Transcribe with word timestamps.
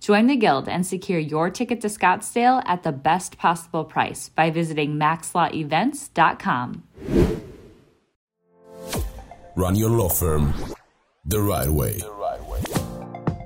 Join 0.00 0.26
the 0.26 0.36
Guild 0.36 0.68
and 0.68 0.86
secure 0.86 1.18
your 1.18 1.50
ticket 1.50 1.80
to 1.80 1.88
Scottsdale 1.88 2.62
at 2.66 2.82
the 2.82 2.92
best 2.92 3.36
possible 3.36 3.84
price 3.84 4.28
by 4.28 4.50
visiting 4.50 4.94
maxlawevents.com. 4.94 6.82
Run 9.56 9.74
your 9.74 9.90
law 9.90 10.08
firm 10.08 10.54
the 11.24 11.40
right 11.40 11.68
way. 11.68 12.00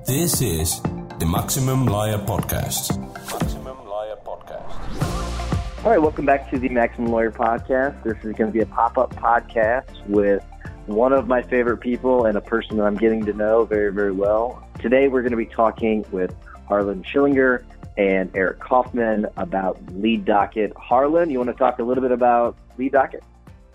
This 0.05 0.41
is 0.41 0.79
the 1.19 1.25
Maximum 1.25 1.85
Lawyer 1.85 2.19
Podcast. 2.19 2.99
Maximum 3.31 3.85
Lawyer 3.87 4.15
Podcast. 4.23 5.83
All 5.83 5.91
right, 5.91 6.01
welcome 6.01 6.25
back 6.25 6.51
to 6.51 6.59
the 6.59 6.69
Maximum 6.69 7.11
Lawyer 7.11 7.31
Podcast. 7.31 8.03
This 8.03 8.17
is 8.17 8.35
going 8.35 8.47
to 8.47 8.51
be 8.51 8.61
a 8.61 8.65
pop 8.67 8.97
up 8.97 9.13
podcast 9.15 10.05
with 10.07 10.43
one 10.85 11.13
of 11.13 11.27
my 11.27 11.41
favorite 11.41 11.77
people 11.77 12.25
and 12.25 12.37
a 12.37 12.41
person 12.41 12.77
that 12.77 12.83
I'm 12.83 12.97
getting 12.97 13.25
to 13.25 13.33
know 13.33 13.65
very, 13.65 13.91
very 13.91 14.11
well. 14.11 14.67
Today, 14.79 15.07
we're 15.07 15.21
going 15.21 15.31
to 15.31 15.37
be 15.37 15.45
talking 15.45 16.05
with 16.11 16.35
Harlan 16.67 17.03
Schillinger 17.03 17.63
and 17.97 18.31
Eric 18.35 18.59
Coffman 18.59 19.31
about 19.37 19.79
Lead 19.93 20.25
Docket. 20.25 20.73
Harlan, 20.75 21.29
you 21.29 21.37
want 21.37 21.49
to 21.49 21.55
talk 21.55 21.79
a 21.79 21.83
little 21.83 22.01
bit 22.01 22.11
about 22.11 22.57
Lead 22.77 22.93
Docket? 22.93 23.23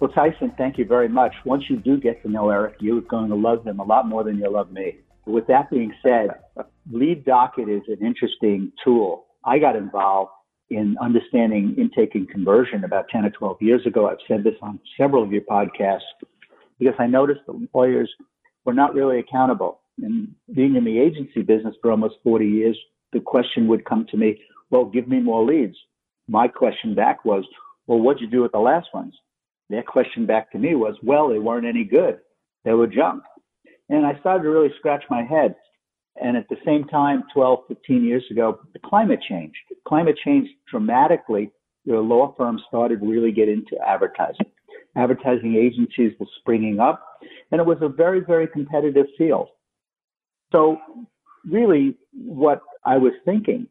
Well, 0.01 0.11
Tyson, 0.11 0.53
thank 0.57 0.79
you 0.79 0.85
very 0.85 1.09
much. 1.09 1.35
Once 1.45 1.65
you 1.69 1.77
do 1.77 1.99
get 1.99 2.23
to 2.23 2.31
know 2.31 2.51
Eric, 2.51 2.77
you're 2.81 3.01
going 3.01 3.31
to 3.31 3.35
love 3.35 3.67
him 3.67 3.81
a 3.81 3.85
lot 3.85 4.07
more 4.07 4.23
than 4.23 4.39
you 4.39 4.51
love 4.51 4.71
me. 4.71 4.99
With 5.27 5.47
that 5.49 5.71
being 5.71 5.93
said, 6.03 6.31
Lead 6.91 7.25
Docket 7.25 7.69
is 7.69 7.83
an 7.89 8.05
interesting 8.05 8.73
tool. 8.85 9.27
I 9.45 9.59
got 9.59 9.77
involved 9.77 10.31
in 10.71 10.97
understanding 11.01 11.75
intake 11.79 12.15
and 12.15 12.29
conversion 12.29 12.85
about 12.85 13.09
10 13.09 13.25
or 13.25 13.31
12 13.31 13.57
years 13.61 13.87
ago. 13.87 14.09
I've 14.09 14.19
said 14.27 14.45
this 14.45 14.55
on 14.63 14.79
several 14.97 15.23
of 15.23 15.33
your 15.33 15.43
podcasts 15.43 16.01
because 16.79 16.95
I 16.99 17.07
noticed 17.07 17.41
that 17.47 17.69
lawyers 17.75 18.11
were 18.65 18.75
not 18.75 18.95
really 18.95 19.19
accountable. 19.19 19.81
And 20.03 20.35
being 20.53 20.77
in 20.77 20.85
the 20.85 20.99
agency 20.99 21.43
business 21.43 21.75
for 21.81 21.91
almost 21.91 22.17
40 22.25 22.47
years, 22.47 22.79
the 23.13 23.21
question 23.21 23.67
would 23.69 23.85
come 23.85 24.07
to 24.11 24.17
me, 24.17 24.41
well, 24.71 24.85
give 24.85 25.09
me 25.09 25.21
more 25.21 25.45
leads. 25.45 25.77
My 26.29 26.47
question 26.47 26.95
back 26.95 27.25
was, 27.25 27.45
well, 27.87 28.01
what'd 28.01 28.21
you 28.21 28.29
do 28.29 28.43
with 28.43 28.53
the 28.53 28.59
last 28.59 28.89
ones? 28.93 29.15
Their 29.71 29.83
question 29.83 30.27
back 30.27 30.51
to 30.53 30.59
me 30.59 30.75
was, 30.75 30.95
well, 31.03 31.29
they 31.29 31.39
weren't 31.39 31.67
any 31.67 31.85
good. 31.85 32.19
They 32.65 32.73
were 32.73 32.87
junk. 32.87 33.23
And 33.89 34.07
I 34.07 34.19
started 34.21 34.43
to 34.45 34.51
really 34.51 34.73
scratch 34.79 35.05
my 35.09 35.23
head. 35.23 35.55
And 36.21 36.37
at 36.37 36.49
the 36.49 36.57
same 36.65 36.85
time, 36.85 37.25
12, 37.33 37.61
15 37.69 38.05
years 38.05 38.25
ago, 38.31 38.61
the 38.73 38.79
climate 38.81 39.21
changed. 39.27 39.57
Climate 39.87 40.19
changed 40.23 40.51
dramatically. 40.71 41.51
The 41.87 41.99
law 41.99 42.35
firms 42.37 42.63
started 42.69 43.01
really 43.03 43.33
get 43.33 43.49
into 43.49 43.79
advertising. 43.87 44.47
Advertising 44.97 45.55
agencies 45.55 46.13
were 46.19 46.27
springing 46.41 46.81
up, 46.81 47.05
and 47.53 47.61
it 47.61 47.67
was 47.67 47.79
a 47.81 47.89
very, 47.89 48.21
very 48.21 48.49
competitive 48.49 49.07
field. 49.17 49.49
So, 50.53 50.79
really, 51.49 51.97
what 52.13 52.63
I 52.85 52.99
was 52.99 53.13
thinking 53.25 53.67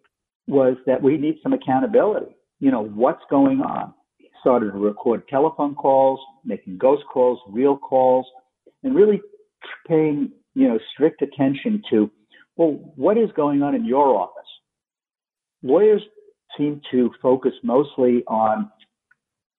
was 0.47 0.77
that 0.85 1.01
we 1.01 1.17
need 1.17 1.39
some 1.43 1.53
accountability. 1.53 2.35
You 2.59 2.71
know, 2.71 2.83
what's 2.83 3.23
going 3.29 3.61
on? 3.61 3.93
started 4.47 4.71
to 4.71 4.77
record 4.77 5.27
telephone 5.27 5.75
calls, 5.75 6.19
making 6.45 6.77
ghost 6.77 7.03
calls, 7.11 7.39
real 7.49 7.77
calls, 7.77 8.25
and 8.83 8.95
really 8.95 9.21
paying, 9.87 10.31
you 10.55 10.67
know, 10.67 10.79
strict 10.93 11.21
attention 11.21 11.81
to, 11.89 12.09
well, 12.55 12.79
what 12.95 13.17
is 13.17 13.29
going 13.35 13.61
on 13.61 13.75
in 13.75 13.85
your 13.85 14.15
office? 14.15 14.47
Lawyers 15.63 16.01
seem 16.57 16.81
to 16.91 17.11
focus 17.21 17.53
mostly 17.63 18.23
on 18.27 18.71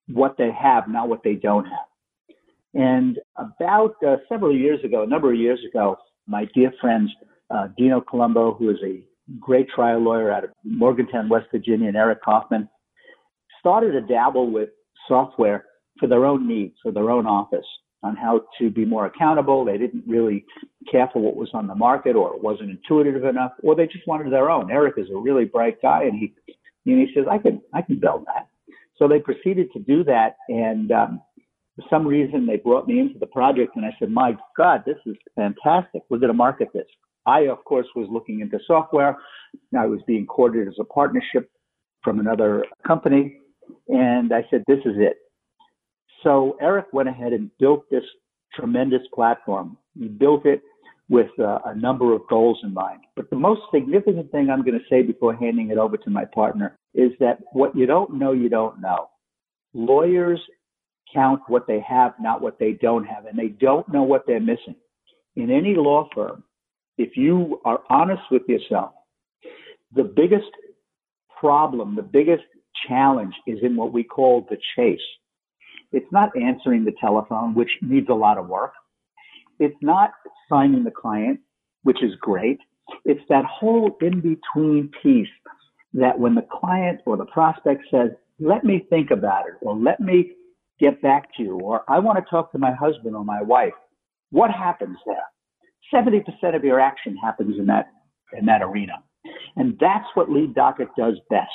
what 0.07 0.37
they 0.37 0.49
have, 0.51 0.87
not 0.87 1.07
what 1.07 1.23
they 1.23 1.35
don't 1.35 1.65
have. 1.65 2.35
And 2.73 3.19
about 3.35 3.95
uh, 4.05 4.17
several 4.27 4.55
years 4.55 4.83
ago, 4.83 5.03
a 5.03 5.07
number 5.07 5.31
of 5.31 5.39
years 5.39 5.59
ago, 5.69 5.97
my 6.29 6.45
dear 6.53 6.71
friends, 6.79 7.11
uh, 7.49 7.67
Dino 7.75 7.99
Colombo, 7.99 8.53
who 8.53 8.69
is 8.69 8.77
a 8.85 9.03
great 9.39 9.67
trial 9.67 9.99
lawyer 9.99 10.31
out 10.31 10.43
of 10.43 10.51
Morgantown, 10.63 11.27
West 11.27 11.47
Virginia, 11.51 11.87
and 11.87 11.97
Eric 11.97 12.23
Coffman, 12.23 12.69
started 13.59 13.91
to 13.93 14.01
dabble 14.01 14.51
with 14.51 14.69
software 15.07 15.65
for 15.99 16.07
their 16.07 16.25
own 16.25 16.47
needs, 16.47 16.75
for 16.81 16.91
their 16.91 17.09
own 17.09 17.25
office, 17.25 17.65
on 18.03 18.15
how 18.15 18.41
to 18.59 18.69
be 18.69 18.85
more 18.85 19.07
accountable. 19.07 19.65
They 19.65 19.77
didn't 19.77 20.03
really 20.07 20.45
care 20.89 21.09
for 21.11 21.19
what 21.19 21.35
was 21.35 21.49
on 21.53 21.67
the 21.67 21.75
market, 21.75 22.15
or 22.15 22.35
it 22.35 22.43
wasn't 22.43 22.69
intuitive 22.69 23.25
enough, 23.25 23.51
or 23.63 23.75
they 23.75 23.87
just 23.87 24.07
wanted 24.07 24.31
their 24.31 24.51
own. 24.51 24.71
Eric 24.71 24.95
is 24.97 25.07
a 25.13 25.17
really 25.17 25.45
bright 25.45 25.81
guy, 25.81 26.03
and 26.03 26.17
he, 26.17 26.33
and 26.85 26.99
he 26.99 27.11
says, 27.13 27.25
"I 27.29 27.39
can, 27.39 27.61
I 27.73 27.81
can 27.81 27.99
build 27.99 28.25
that." 28.27 28.47
So 28.97 29.07
they 29.07 29.19
proceeded 29.19 29.71
to 29.73 29.79
do 29.79 30.03
that, 30.03 30.37
and 30.47 30.91
um, 30.91 31.21
for 31.79 31.87
some 31.89 32.05
reason 32.05 32.45
they 32.45 32.57
brought 32.57 32.87
me 32.87 32.99
into 32.99 33.19
the 33.19 33.27
project, 33.27 33.75
and 33.75 33.85
I 33.85 33.95
said, 33.99 34.11
"My 34.11 34.35
God, 34.57 34.83
this 34.85 34.97
is 35.05 35.15
fantastic! 35.35 36.01
We're 36.09 36.19
going 36.19 36.31
to 36.31 36.37
market 36.37 36.69
this." 36.73 36.87
I, 37.25 37.47
of 37.47 37.63
course, 37.63 37.87
was 37.95 38.07
looking 38.11 38.39
into 38.41 38.59
software. 38.65 39.17
I 39.77 39.85
was 39.85 39.99
being 40.07 40.25
courted 40.25 40.67
as 40.67 40.75
a 40.79 40.83
partnership 40.83 41.49
from 42.03 42.19
another 42.19 42.65
company, 42.87 43.37
and 43.87 44.33
I 44.33 44.45
said, 44.49 44.63
this 44.67 44.79
is 44.79 44.95
it. 44.97 45.17
So 46.23 46.57
Eric 46.61 46.87
went 46.91 47.09
ahead 47.09 47.33
and 47.33 47.49
built 47.59 47.89
this 47.89 48.03
tremendous 48.53 49.01
platform. 49.13 49.77
He 49.97 50.07
built 50.07 50.45
it 50.45 50.61
with 51.09 51.29
uh, 51.39 51.59
a 51.65 51.75
number 51.75 52.13
of 52.13 52.21
goals 52.29 52.59
in 52.63 52.73
mind. 52.73 53.01
But 53.15 53.29
the 53.29 53.35
most 53.35 53.61
significant 53.73 54.31
thing 54.31 54.49
I'm 54.49 54.63
going 54.63 54.79
to 54.79 54.85
say 54.89 55.01
before 55.01 55.35
handing 55.35 55.71
it 55.71 55.77
over 55.77 55.97
to 55.97 56.09
my 56.09 56.25
partner 56.25 56.77
is 56.93 57.11
that 57.19 57.39
what 57.51 57.75
you 57.75 57.85
don't 57.85 58.15
know, 58.15 58.31
you 58.31 58.49
don't 58.49 58.79
know. 58.81 59.09
Lawyers 59.73 60.39
count 61.13 61.41
what 61.47 61.67
they 61.67 61.83
have, 61.87 62.13
not 62.19 62.41
what 62.41 62.59
they 62.59 62.73
don't 62.73 63.05
have, 63.05 63.25
and 63.25 63.37
they 63.37 63.47
don't 63.47 63.87
know 63.91 64.03
what 64.03 64.23
they're 64.27 64.39
missing. 64.39 64.75
In 65.35 65.51
any 65.51 65.75
law 65.75 66.09
firm, 66.13 66.43
if 66.97 67.15
you 67.15 67.61
are 67.65 67.81
honest 67.89 68.23
with 68.29 68.43
yourself, 68.47 68.91
the 69.95 70.03
biggest 70.03 70.49
problem, 71.39 71.95
the 71.95 72.01
biggest 72.01 72.43
challenge 72.87 73.33
is 73.47 73.59
in 73.63 73.75
what 73.75 73.93
we 73.93 74.03
call 74.03 74.45
the 74.49 74.57
chase. 74.75 74.99
It's 75.91 76.11
not 76.11 76.29
answering 76.35 76.85
the 76.85 76.93
telephone, 76.99 77.55
which 77.55 77.71
needs 77.81 78.07
a 78.09 78.13
lot 78.13 78.37
of 78.37 78.47
work. 78.47 78.73
It's 79.59 79.77
not 79.81 80.11
signing 80.49 80.83
the 80.83 80.91
client, 80.91 81.39
which 81.83 82.03
is 82.03 82.13
great. 82.21 82.59
It's 83.05 83.23
that 83.29 83.45
whole 83.45 83.97
in 84.01 84.21
between 84.21 84.91
piece 85.01 85.27
that 85.93 86.19
when 86.19 86.35
the 86.35 86.45
client 86.51 87.01
or 87.05 87.17
the 87.17 87.25
prospect 87.25 87.83
says, 87.89 88.11
let 88.39 88.63
me 88.63 88.85
think 88.89 89.11
about 89.11 89.47
it, 89.47 89.55
or 89.61 89.75
let 89.75 89.99
me 89.99 90.31
get 90.79 91.01
back 91.01 91.29
to 91.37 91.43
you, 91.43 91.59
or 91.59 91.83
I 91.87 91.99
want 91.99 92.17
to 92.17 92.29
talk 92.29 92.51
to 92.51 92.57
my 92.57 92.73
husband 92.73 93.15
or 93.15 93.25
my 93.25 93.41
wife, 93.41 93.73
what 94.31 94.51
happens 94.51 94.97
there? 95.05 95.23
70% 95.93 96.55
of 96.55 96.63
your 96.63 96.79
action 96.79 97.17
happens 97.17 97.57
in 97.57 97.65
that, 97.67 97.87
in 98.37 98.45
that 98.45 98.61
arena. 98.61 98.93
And 99.55 99.77
that's 99.79 100.05
what 100.13 100.29
Lead 100.29 100.55
Docket 100.55 100.89
does 100.97 101.19
best 101.29 101.49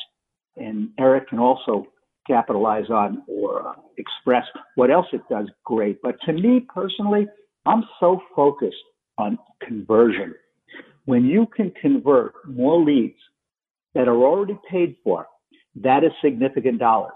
and 0.56 0.90
Eric 0.98 1.28
can 1.28 1.38
also 1.38 1.86
capitalize 2.26 2.88
on 2.90 3.22
or 3.26 3.68
uh, 3.68 3.72
express 3.98 4.44
what 4.76 4.90
else 4.90 5.06
it 5.12 5.22
does 5.30 5.48
great. 5.64 6.00
But 6.02 6.16
to 6.26 6.32
me 6.32 6.66
personally, 6.72 7.26
I'm 7.66 7.84
so 8.00 8.20
focused 8.34 8.76
on 9.18 9.38
conversion. 9.62 10.34
When 11.04 11.24
you 11.24 11.46
can 11.54 11.72
convert 11.80 12.32
more 12.48 12.82
leads 12.82 13.18
that 13.94 14.08
are 14.08 14.16
already 14.16 14.58
paid 14.70 14.96
for, 15.04 15.26
that 15.76 16.04
is 16.04 16.12
significant 16.22 16.78
dollars. 16.78 17.12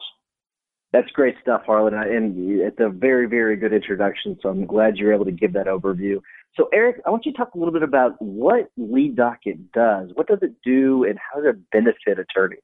That's 0.93 1.11
great 1.11 1.35
stuff, 1.43 1.63
Harlan, 1.67 1.93
and 1.95 2.61
it's 2.61 2.81
a 2.81 2.89
very, 2.89 3.27
very 3.27 3.57
good 3.57 3.75
introduction. 3.75 4.39
So 4.43 4.49
I'm 4.49 4.65
glad 4.65 4.97
you're 4.97 5.13
able 5.13 5.27
to 5.27 5.33
give 5.33 5.53
that 5.53 5.67
overview. 5.67 6.21
So, 6.55 6.69
Eric, 6.73 7.03
I 7.07 7.11
want 7.11 7.27
you 7.27 7.33
to 7.33 7.39
talk 7.39 7.55
a 7.55 7.59
little 7.59 7.75
bit 7.75 7.83
about 7.83 8.21
what 8.21 8.71
Lead 8.79 9.15
Docket 9.15 9.71
does. 9.73 10.11
What 10.15 10.27
does 10.27 10.39
it 10.41 10.55
do, 10.65 11.05
and 11.05 11.19
how 11.19 11.41
does 11.41 11.55
it 11.55 11.71
benefit 11.71 12.19
attorneys? 12.19 12.61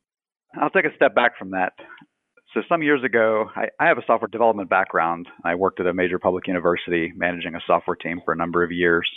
I'll 0.60 0.70
take 0.70 0.86
a 0.86 0.96
step 0.96 1.14
back 1.14 1.36
from 1.38 1.50
that. 1.50 1.74
So 2.54 2.62
some 2.68 2.82
years 2.82 3.02
ago, 3.04 3.50
I, 3.56 3.66
I 3.80 3.88
have 3.88 3.98
a 3.98 4.04
software 4.06 4.28
development 4.28 4.70
background. 4.70 5.26
I 5.44 5.56
worked 5.56 5.80
at 5.80 5.86
a 5.86 5.92
major 5.92 6.18
public 6.18 6.46
university 6.46 7.12
managing 7.16 7.56
a 7.56 7.60
software 7.66 7.96
team 7.96 8.20
for 8.24 8.32
a 8.32 8.36
number 8.36 8.62
of 8.62 8.70
years. 8.70 9.08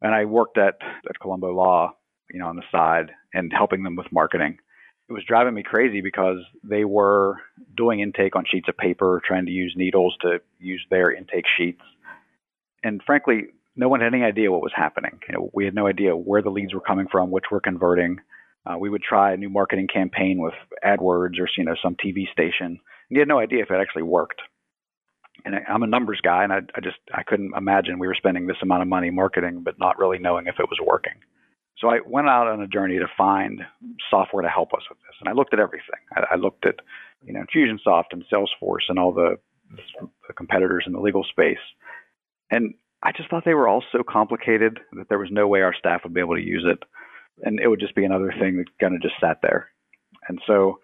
And 0.00 0.14
I 0.14 0.24
worked 0.24 0.56
at, 0.56 0.74
at 1.08 1.18
Colombo 1.20 1.52
Law, 1.52 1.92
you 2.30 2.38
know, 2.38 2.46
on 2.46 2.56
the 2.56 2.62
side 2.70 3.10
and 3.32 3.52
helping 3.52 3.82
them 3.82 3.96
with 3.96 4.06
marketing. 4.12 4.58
It 5.08 5.12
was 5.12 5.24
driving 5.28 5.54
me 5.54 5.62
crazy 5.62 6.00
because 6.00 6.38
they 6.62 6.84
were 6.84 7.36
doing 7.76 8.00
intake 8.00 8.36
on 8.36 8.44
sheets 8.50 8.68
of 8.68 8.76
paper, 8.76 9.20
trying 9.26 9.46
to 9.46 9.52
use 9.52 9.74
needles 9.76 10.16
to 10.22 10.40
use 10.58 10.84
their 10.90 11.12
intake 11.12 11.44
sheets. 11.58 11.82
And 12.82 13.02
frankly, 13.04 13.48
no 13.76 13.88
one 13.88 14.00
had 14.00 14.14
any 14.14 14.24
idea 14.24 14.50
what 14.50 14.62
was 14.62 14.72
happening. 14.74 15.20
You 15.28 15.34
know, 15.34 15.50
we 15.52 15.64
had 15.64 15.74
no 15.74 15.86
idea 15.86 16.16
where 16.16 16.42
the 16.42 16.50
leads 16.50 16.72
were 16.72 16.80
coming 16.80 17.06
from, 17.10 17.30
which 17.30 17.44
were 17.50 17.60
converting. 17.60 18.18
Uh, 18.66 18.78
we 18.78 18.88
would 18.88 19.02
try 19.02 19.32
a 19.32 19.36
new 19.36 19.50
marketing 19.50 19.88
campaign 19.92 20.38
with 20.38 20.54
AdWords 20.84 21.38
or 21.38 21.48
you 21.56 21.64
know 21.64 21.74
some 21.82 21.96
TV 21.96 22.30
station, 22.32 22.66
and 22.66 22.78
you 23.10 23.18
had 23.18 23.28
no 23.28 23.38
idea 23.38 23.62
if 23.62 23.70
it 23.70 23.80
actually 23.80 24.04
worked. 24.04 24.40
And 25.44 25.54
I, 25.54 25.58
I'm 25.68 25.82
a 25.82 25.86
numbers 25.86 26.20
guy, 26.22 26.44
and 26.44 26.52
I, 26.52 26.60
I 26.74 26.80
just 26.80 26.96
I 27.12 27.24
couldn't 27.24 27.52
imagine 27.56 27.98
we 27.98 28.06
were 28.06 28.14
spending 28.14 28.46
this 28.46 28.56
amount 28.62 28.82
of 28.82 28.88
money 28.88 29.10
marketing, 29.10 29.62
but 29.64 29.78
not 29.78 29.98
really 29.98 30.18
knowing 30.18 30.46
if 30.46 30.58
it 30.58 30.68
was 30.70 30.78
working. 30.82 31.14
So 31.84 31.90
I 31.90 31.98
went 32.06 32.30
out 32.30 32.46
on 32.46 32.62
a 32.62 32.66
journey 32.66 32.98
to 32.98 33.06
find 33.14 33.60
software 34.08 34.42
to 34.42 34.48
help 34.48 34.72
us 34.72 34.80
with 34.88 34.98
this, 35.00 35.16
and 35.20 35.28
I 35.28 35.32
looked 35.32 35.52
at 35.52 35.60
everything. 35.60 36.00
I, 36.16 36.24
I 36.32 36.36
looked 36.36 36.64
at 36.64 36.76
you 37.22 37.34
know 37.34 37.44
Infusionsoft 37.44 38.12
and 38.12 38.24
Salesforce 38.32 38.88
and 38.88 38.98
all 38.98 39.12
the, 39.12 39.36
the 40.26 40.32
competitors 40.32 40.84
in 40.86 40.94
the 40.94 41.00
legal 41.00 41.24
space, 41.24 41.58
and 42.50 42.72
I 43.02 43.12
just 43.12 43.28
thought 43.28 43.44
they 43.44 43.52
were 43.52 43.68
all 43.68 43.84
so 43.92 44.02
complicated 44.02 44.80
that 44.94 45.10
there 45.10 45.18
was 45.18 45.28
no 45.30 45.46
way 45.46 45.60
our 45.60 45.74
staff 45.78 46.00
would 46.04 46.14
be 46.14 46.20
able 46.20 46.36
to 46.36 46.42
use 46.42 46.64
it 46.66 46.82
and 47.42 47.60
it 47.60 47.68
would 47.68 47.80
just 47.80 47.94
be 47.94 48.04
another 48.04 48.32
thing 48.38 48.56
that 48.56 48.66
kind 48.80 48.94
of 48.94 49.02
just 49.02 49.14
sat 49.20 49.38
there. 49.42 49.68
And 50.28 50.40
so 50.46 50.80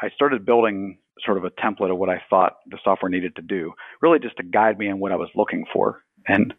I 0.00 0.10
started 0.10 0.46
building 0.46 0.98
sort 1.24 1.36
of 1.36 1.44
a 1.44 1.50
template 1.50 1.90
of 1.90 1.98
what 1.98 2.08
I 2.08 2.22
thought 2.30 2.58
the 2.66 2.78
software 2.84 3.10
needed 3.10 3.36
to 3.36 3.42
do, 3.42 3.72
really 4.00 4.18
just 4.18 4.36
to 4.36 4.44
guide 4.44 4.78
me 4.78 4.88
in 4.88 5.00
what 5.00 5.12
I 5.12 5.16
was 5.16 5.28
looking 5.34 5.64
for. 5.72 6.02
And 6.26 6.54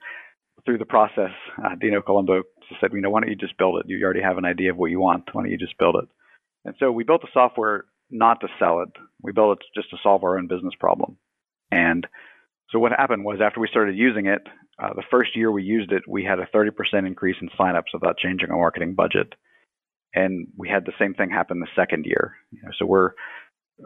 through 0.65 0.77
the 0.77 0.85
process, 0.85 1.31
uh, 1.63 1.75
Dino 1.79 2.01
Colombo 2.01 2.43
said, 2.79 2.91
you 2.93 3.01
know, 3.01 3.09
why 3.09 3.21
don't 3.21 3.29
you 3.29 3.35
just 3.35 3.57
build 3.57 3.79
it? 3.79 3.89
You 3.89 4.03
already 4.03 4.21
have 4.21 4.37
an 4.37 4.45
idea 4.45 4.71
of 4.71 4.77
what 4.77 4.91
you 4.91 4.99
want. 4.99 5.29
Why 5.31 5.43
don't 5.43 5.51
you 5.51 5.57
just 5.57 5.77
build 5.77 5.95
it? 6.01 6.09
And 6.65 6.75
so 6.79 6.91
we 6.91 7.03
built 7.03 7.21
the 7.21 7.27
software 7.33 7.85
not 8.09 8.41
to 8.41 8.47
sell 8.59 8.81
it. 8.81 8.89
We 9.21 9.31
built 9.31 9.59
it 9.59 9.65
just 9.75 9.89
to 9.91 9.97
solve 10.01 10.23
our 10.23 10.37
own 10.37 10.47
business 10.47 10.73
problem. 10.79 11.17
And 11.71 12.05
so 12.71 12.79
what 12.79 12.91
happened 12.91 13.23
was 13.23 13.39
after 13.43 13.59
we 13.59 13.67
started 13.67 13.97
using 13.97 14.25
it, 14.25 14.41
uh, 14.81 14.93
the 14.93 15.03
first 15.11 15.35
year 15.35 15.51
we 15.51 15.63
used 15.63 15.91
it, 15.91 16.03
we 16.07 16.23
had 16.23 16.39
a 16.39 16.47
30% 16.47 16.71
increase 17.05 17.35
in 17.41 17.49
signups 17.59 17.93
without 17.93 18.17
changing 18.17 18.49
our 18.49 18.57
marketing 18.57 18.95
budget. 18.95 19.33
And 20.13 20.47
we 20.57 20.69
had 20.69 20.85
the 20.85 20.93
same 20.97 21.13
thing 21.13 21.29
happen 21.29 21.59
the 21.59 21.67
second 21.75 22.05
year. 22.05 22.35
You 22.51 22.61
know, 22.63 22.69
so 22.77 22.85
we're 22.85 23.11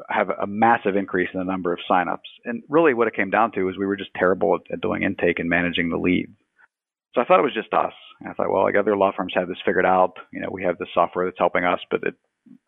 have 0.09 0.29
a 0.29 0.47
massive 0.47 0.95
increase 0.95 1.29
in 1.33 1.39
the 1.39 1.45
number 1.45 1.71
of 1.71 1.79
signups. 1.89 2.17
And 2.45 2.63
really 2.69 2.93
what 2.93 3.07
it 3.07 3.15
came 3.15 3.29
down 3.29 3.51
to 3.53 3.69
is 3.69 3.77
we 3.77 3.85
were 3.85 3.95
just 3.95 4.13
terrible 4.15 4.55
at, 4.55 4.73
at 4.73 4.81
doing 4.81 5.03
intake 5.03 5.39
and 5.39 5.49
managing 5.49 5.89
the 5.89 5.97
leads. 5.97 6.31
So 7.13 7.21
I 7.21 7.25
thought 7.25 7.39
it 7.39 7.43
was 7.43 7.53
just 7.53 7.73
us. 7.73 7.93
And 8.19 8.29
I 8.29 8.33
thought, 8.33 8.51
well, 8.51 8.63
like 8.63 8.75
other 8.75 8.97
law 8.97 9.11
firms 9.15 9.33
have 9.35 9.47
this 9.47 9.61
figured 9.65 9.85
out. 9.85 10.13
You 10.31 10.41
know, 10.41 10.49
we 10.51 10.63
have 10.63 10.77
this 10.77 10.89
software 10.93 11.25
that's 11.25 11.37
helping 11.39 11.63
us, 11.63 11.79
but 11.91 12.01
it 12.03 12.15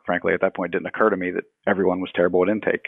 frankly 0.05 0.33
at 0.33 0.41
that 0.41 0.55
point 0.55 0.71
didn't 0.71 0.87
occur 0.87 1.09
to 1.09 1.17
me 1.17 1.31
that 1.31 1.45
everyone 1.67 1.99
was 1.99 2.11
terrible 2.13 2.43
at 2.43 2.49
intake. 2.49 2.87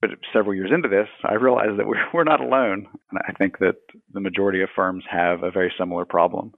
But 0.00 0.10
several 0.32 0.54
years 0.54 0.72
into 0.74 0.88
this, 0.88 1.06
I 1.24 1.34
realized 1.34 1.78
that 1.78 1.86
we're, 1.86 2.04
we're 2.14 2.24
not 2.24 2.40
alone. 2.40 2.88
And 3.10 3.20
I 3.26 3.32
think 3.32 3.58
that 3.58 3.76
the 4.12 4.20
majority 4.20 4.62
of 4.62 4.68
firms 4.74 5.04
have 5.08 5.42
a 5.42 5.50
very 5.50 5.72
similar 5.78 6.04
problem. 6.04 6.52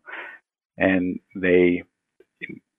And 0.79 1.21
they, 1.37 1.85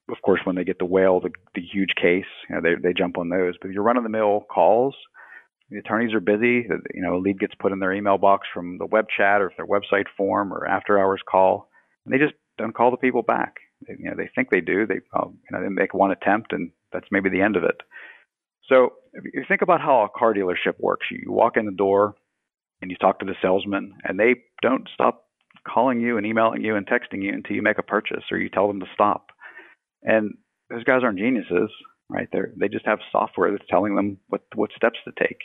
of 0.09 0.17
course, 0.23 0.41
when 0.43 0.55
they 0.55 0.63
get 0.63 0.79
the 0.79 0.85
whale, 0.85 1.21
the, 1.21 1.29
the 1.53 1.61
huge 1.61 1.93
case, 2.01 2.25
you 2.49 2.55
know, 2.55 2.61
they, 2.61 2.75
they 2.81 2.93
jump 2.93 3.17
on 3.17 3.29
those. 3.29 3.53
But 3.61 3.71
your 3.71 3.83
run 3.83 3.97
of 3.97 4.03
the 4.03 4.09
mill 4.09 4.43
calls, 4.51 4.95
the 5.69 5.77
attorneys 5.77 6.13
are 6.13 6.19
busy. 6.19 6.67
You 6.93 7.01
know, 7.01 7.15
a 7.15 7.19
lead 7.19 7.39
gets 7.39 7.55
put 7.55 7.71
in 7.71 7.79
their 7.79 7.93
email 7.93 8.17
box 8.17 8.47
from 8.53 8.77
the 8.77 8.85
web 8.85 9.05
chat 9.15 9.41
or 9.41 9.51
their 9.57 9.65
website 9.65 10.05
form 10.15 10.53
or 10.53 10.65
after 10.65 10.99
hours 10.99 11.21
call, 11.29 11.69
and 12.05 12.13
they 12.13 12.17
just 12.17 12.35
don't 12.57 12.75
call 12.75 12.91
the 12.91 12.97
people 12.97 13.23
back. 13.23 13.55
They, 13.87 13.95
you 13.99 14.09
know, 14.09 14.15
they 14.15 14.29
think 14.35 14.49
they 14.49 14.61
do. 14.61 14.85
They, 14.85 14.99
uh, 15.13 15.27
you 15.27 15.51
know, 15.51 15.61
they 15.61 15.69
make 15.69 15.93
one 15.93 16.11
attempt, 16.11 16.53
and 16.53 16.71
that's 16.93 17.07
maybe 17.11 17.29
the 17.29 17.41
end 17.41 17.55
of 17.55 17.63
it. 17.63 17.81
So 18.69 18.93
if 19.13 19.23
you 19.33 19.43
think 19.47 19.61
about 19.61 19.81
how 19.81 20.03
a 20.03 20.19
car 20.19 20.33
dealership 20.33 20.79
works, 20.79 21.07
you 21.11 21.31
walk 21.31 21.57
in 21.57 21.65
the 21.65 21.71
door 21.71 22.15
and 22.81 22.91
you 22.91 22.97
talk 22.97 23.19
to 23.19 23.25
the 23.25 23.35
salesman, 23.41 23.93
and 24.03 24.19
they 24.19 24.35
don't 24.61 24.87
stop 24.93 25.25
calling 25.67 25.99
you 25.99 26.17
and 26.17 26.25
emailing 26.25 26.63
you 26.63 26.75
and 26.75 26.85
texting 26.87 27.23
you 27.23 27.33
until 27.33 27.55
you 27.55 27.61
make 27.61 27.79
a 27.79 27.83
purchase 27.83 28.23
or 28.31 28.37
you 28.37 28.49
tell 28.49 28.67
them 28.67 28.79
to 28.79 28.85
stop. 28.93 29.31
And 30.03 30.35
those 30.69 30.83
guys 30.83 31.01
aren't 31.03 31.19
geniuses, 31.19 31.69
right? 32.09 32.27
They 32.31 32.39
they 32.57 32.67
just 32.67 32.85
have 32.85 32.99
software 33.11 33.51
that's 33.51 33.69
telling 33.69 33.95
them 33.95 34.17
what 34.27 34.41
what 34.53 34.71
steps 34.75 34.99
to 35.05 35.11
take. 35.19 35.39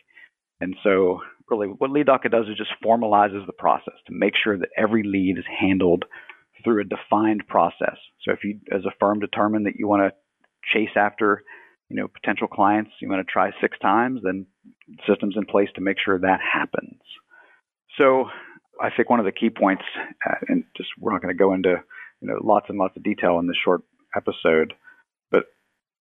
And 0.60 0.76
so, 0.82 1.20
really, 1.50 1.68
what 1.68 1.90
Lead 1.90 2.06
Docket 2.06 2.32
does 2.32 2.46
is 2.46 2.56
just 2.56 2.70
formalizes 2.84 3.46
the 3.46 3.52
process 3.52 3.94
to 4.06 4.12
make 4.12 4.34
sure 4.42 4.58
that 4.58 4.68
every 4.76 5.02
lead 5.02 5.38
is 5.38 5.44
handled 5.60 6.04
through 6.62 6.82
a 6.82 6.84
defined 6.84 7.44
process. 7.48 7.96
So, 8.22 8.32
if 8.32 8.44
you, 8.44 8.60
as 8.72 8.84
a 8.84 8.94
firm, 9.00 9.20
determine 9.20 9.64
that 9.64 9.76
you 9.76 9.88
want 9.88 10.02
to 10.02 10.16
chase 10.72 10.94
after 10.96 11.42
you 11.90 11.96
know, 11.96 12.08
potential 12.08 12.46
clients 12.46 12.92
you 13.00 13.08
want 13.08 13.26
to 13.26 13.30
try 13.30 13.50
six 13.60 13.76
times, 13.80 14.20
then 14.22 14.46
systems 15.08 15.34
in 15.36 15.44
place 15.44 15.68
to 15.74 15.80
make 15.80 15.96
sure 16.02 16.18
that 16.18 16.38
happens. 16.40 17.00
So 17.98 18.26
I 18.80 18.90
think 18.96 19.10
one 19.10 19.18
of 19.18 19.26
the 19.26 19.32
key 19.32 19.50
points, 19.50 19.82
uh, 20.26 20.36
and 20.48 20.64
just 20.76 20.88
we're 20.98 21.12
not 21.12 21.20
going 21.20 21.34
to 21.34 21.38
go 21.38 21.52
into 21.52 21.82
you 22.22 22.28
know 22.28 22.38
lots 22.42 22.66
and 22.68 22.78
lots 22.78 22.96
of 22.96 23.02
detail 23.02 23.38
in 23.40 23.48
this 23.48 23.56
short 23.62 23.82
episode, 24.16 24.72
but 25.32 25.44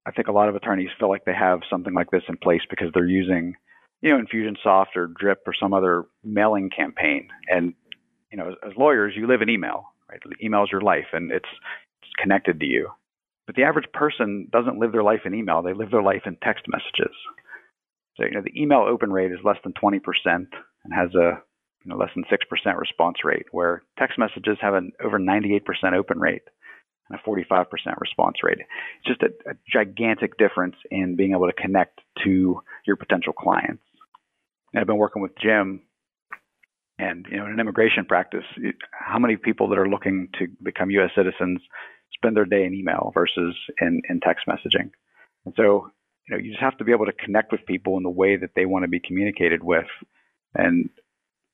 I 0.05 0.11
think 0.11 0.27
a 0.27 0.31
lot 0.31 0.47
of 0.47 0.55
attorneys 0.55 0.89
feel 0.99 1.09
like 1.09 1.25
they 1.25 1.33
have 1.33 1.61
something 1.69 1.93
like 1.93 2.11
this 2.11 2.23
in 2.29 2.37
place 2.37 2.61
because 2.69 2.89
they're 2.93 3.07
using 3.07 3.55
you 4.01 4.09
know 4.09 4.23
Infusionsoft 4.23 4.95
or 4.95 5.07
Drip 5.07 5.39
or 5.45 5.53
some 5.59 5.73
other 5.73 6.05
mailing 6.23 6.69
campaign, 6.69 7.29
and 7.49 7.73
you 8.31 8.37
know 8.37 8.49
as, 8.49 8.55
as 8.67 8.77
lawyers 8.77 9.13
you 9.15 9.27
live 9.27 9.41
in 9.41 9.49
email, 9.49 9.85
right? 10.09 10.19
Email 10.43 10.63
is 10.63 10.71
your 10.71 10.81
life, 10.81 11.07
and 11.13 11.31
it's 11.31 11.49
it's 12.01 12.11
connected 12.21 12.59
to 12.59 12.65
you. 12.65 12.89
But 13.45 13.55
the 13.55 13.63
average 13.63 13.91
person 13.93 14.47
doesn't 14.51 14.77
live 14.77 14.91
their 14.91 15.03
life 15.03 15.21
in 15.25 15.33
email, 15.33 15.61
they 15.61 15.73
live 15.73 15.91
their 15.91 16.03
life 16.03 16.23
in 16.25 16.37
text 16.43 16.65
messages. 16.67 17.15
So, 18.15 18.25
you 18.25 18.31
know, 18.31 18.41
the 18.43 18.61
email 18.61 18.85
open 18.87 19.11
rate 19.11 19.31
is 19.31 19.39
less 19.43 19.57
than 19.63 19.73
20% 19.73 20.01
and 20.25 20.93
has 20.93 21.15
a 21.15 21.41
you 21.83 21.89
know, 21.89 21.97
less 21.97 22.09
than 22.13 22.25
6% 22.25 22.77
response 22.77 23.17
rate, 23.23 23.45
where 23.51 23.83
text 23.97 24.19
messages 24.19 24.57
have 24.61 24.73
an 24.73 24.91
over 25.03 25.17
98% 25.17 25.61
open 25.97 26.19
rate 26.19 26.43
and 27.09 27.19
a 27.19 27.29
45% 27.29 27.65
response 27.99 28.37
rate. 28.43 28.59
It's 28.59 29.07
just 29.07 29.23
a, 29.23 29.49
a 29.49 29.53
gigantic 29.71 30.37
difference 30.37 30.75
in 30.91 31.15
being 31.15 31.31
able 31.31 31.47
to 31.47 31.53
connect 31.53 32.01
to 32.25 32.61
your 32.85 32.97
potential 32.97 33.33
clients. 33.33 33.81
And 34.73 34.81
I've 34.81 34.87
been 34.87 34.97
working 34.97 35.21
with 35.21 35.31
Jim 35.41 35.81
and 36.97 37.25
you 37.31 37.37
know 37.37 37.45
in 37.45 37.53
an 37.53 37.59
immigration 37.59 38.05
practice 38.05 38.43
how 38.91 39.19
many 39.19 39.37
people 39.37 39.69
that 39.69 39.77
are 39.77 39.87
looking 39.87 40.27
to 40.37 40.47
become 40.61 40.91
US 40.91 41.11
citizens 41.15 41.61
spend 42.19 42.35
their 42.35 42.45
day 42.45 42.65
in 42.65 42.73
email 42.73 43.11
versus 43.13 43.55
in, 43.81 44.01
in 44.09 44.19
text 44.19 44.45
messaging. 44.47 44.91
And 45.45 45.53
so, 45.55 45.89
you 46.27 46.35
know, 46.35 46.37
you 46.37 46.51
just 46.51 46.61
have 46.61 46.77
to 46.77 46.83
be 46.83 46.91
able 46.91 47.05
to 47.05 47.13
connect 47.13 47.51
with 47.51 47.65
people 47.65 47.97
in 47.97 48.03
the 48.03 48.09
way 48.09 48.37
that 48.37 48.51
they 48.55 48.65
want 48.65 48.83
to 48.83 48.89
be 48.89 48.99
communicated 48.99 49.63
with. 49.63 49.87
And 50.53 50.89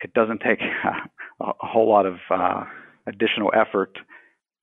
it 0.01 0.13
doesn't 0.13 0.41
take 0.41 0.59
a, 1.39 1.45
a 1.45 1.53
whole 1.67 1.89
lot 1.89 2.05
of 2.05 2.15
uh, 2.29 2.63
additional 3.07 3.51
effort 3.55 3.97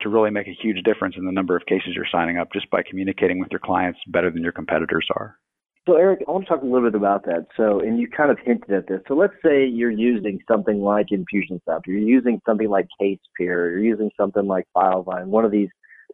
to 0.00 0.08
really 0.08 0.30
make 0.30 0.48
a 0.48 0.58
huge 0.60 0.82
difference 0.82 1.14
in 1.16 1.24
the 1.24 1.32
number 1.32 1.56
of 1.56 1.64
cases 1.66 1.90
you're 1.94 2.06
signing 2.10 2.36
up 2.36 2.52
just 2.52 2.68
by 2.70 2.82
communicating 2.88 3.38
with 3.38 3.50
your 3.52 3.60
clients 3.60 4.00
better 4.08 4.30
than 4.30 4.42
your 4.42 4.52
competitors 4.52 5.06
are. 5.14 5.36
So, 5.86 5.96
Eric, 5.96 6.20
I 6.26 6.30
want 6.30 6.44
to 6.44 6.48
talk 6.48 6.62
a 6.62 6.64
little 6.64 6.88
bit 6.88 6.94
about 6.94 7.24
that. 7.24 7.46
So, 7.56 7.80
and 7.80 7.98
you 7.98 8.08
kind 8.08 8.30
of 8.30 8.38
hinted 8.44 8.70
at 8.70 8.86
this. 8.86 9.00
So, 9.08 9.14
let's 9.14 9.34
say 9.44 9.66
you're 9.66 9.90
using 9.90 10.38
something 10.48 10.80
like 10.80 11.06
Infusionsoft, 11.08 11.86
you're 11.86 11.98
using 11.98 12.40
something 12.46 12.68
like 12.68 12.86
CasePeer, 13.00 13.18
you're 13.40 13.84
using 13.84 14.10
something 14.16 14.46
like 14.46 14.66
FileVine, 14.76 15.26
one 15.26 15.44
of 15.44 15.50
these 15.50 15.68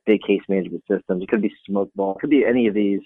big 0.07 0.23
case 0.23 0.41
management 0.49 0.85
systems. 0.91 1.23
It 1.23 1.29
could 1.29 1.43
be 1.43 1.53
Smokeball. 1.69 2.17
It 2.17 2.21
could 2.21 2.31
be 2.31 2.45
any 2.49 2.67
of 2.67 2.75
these 2.75 3.01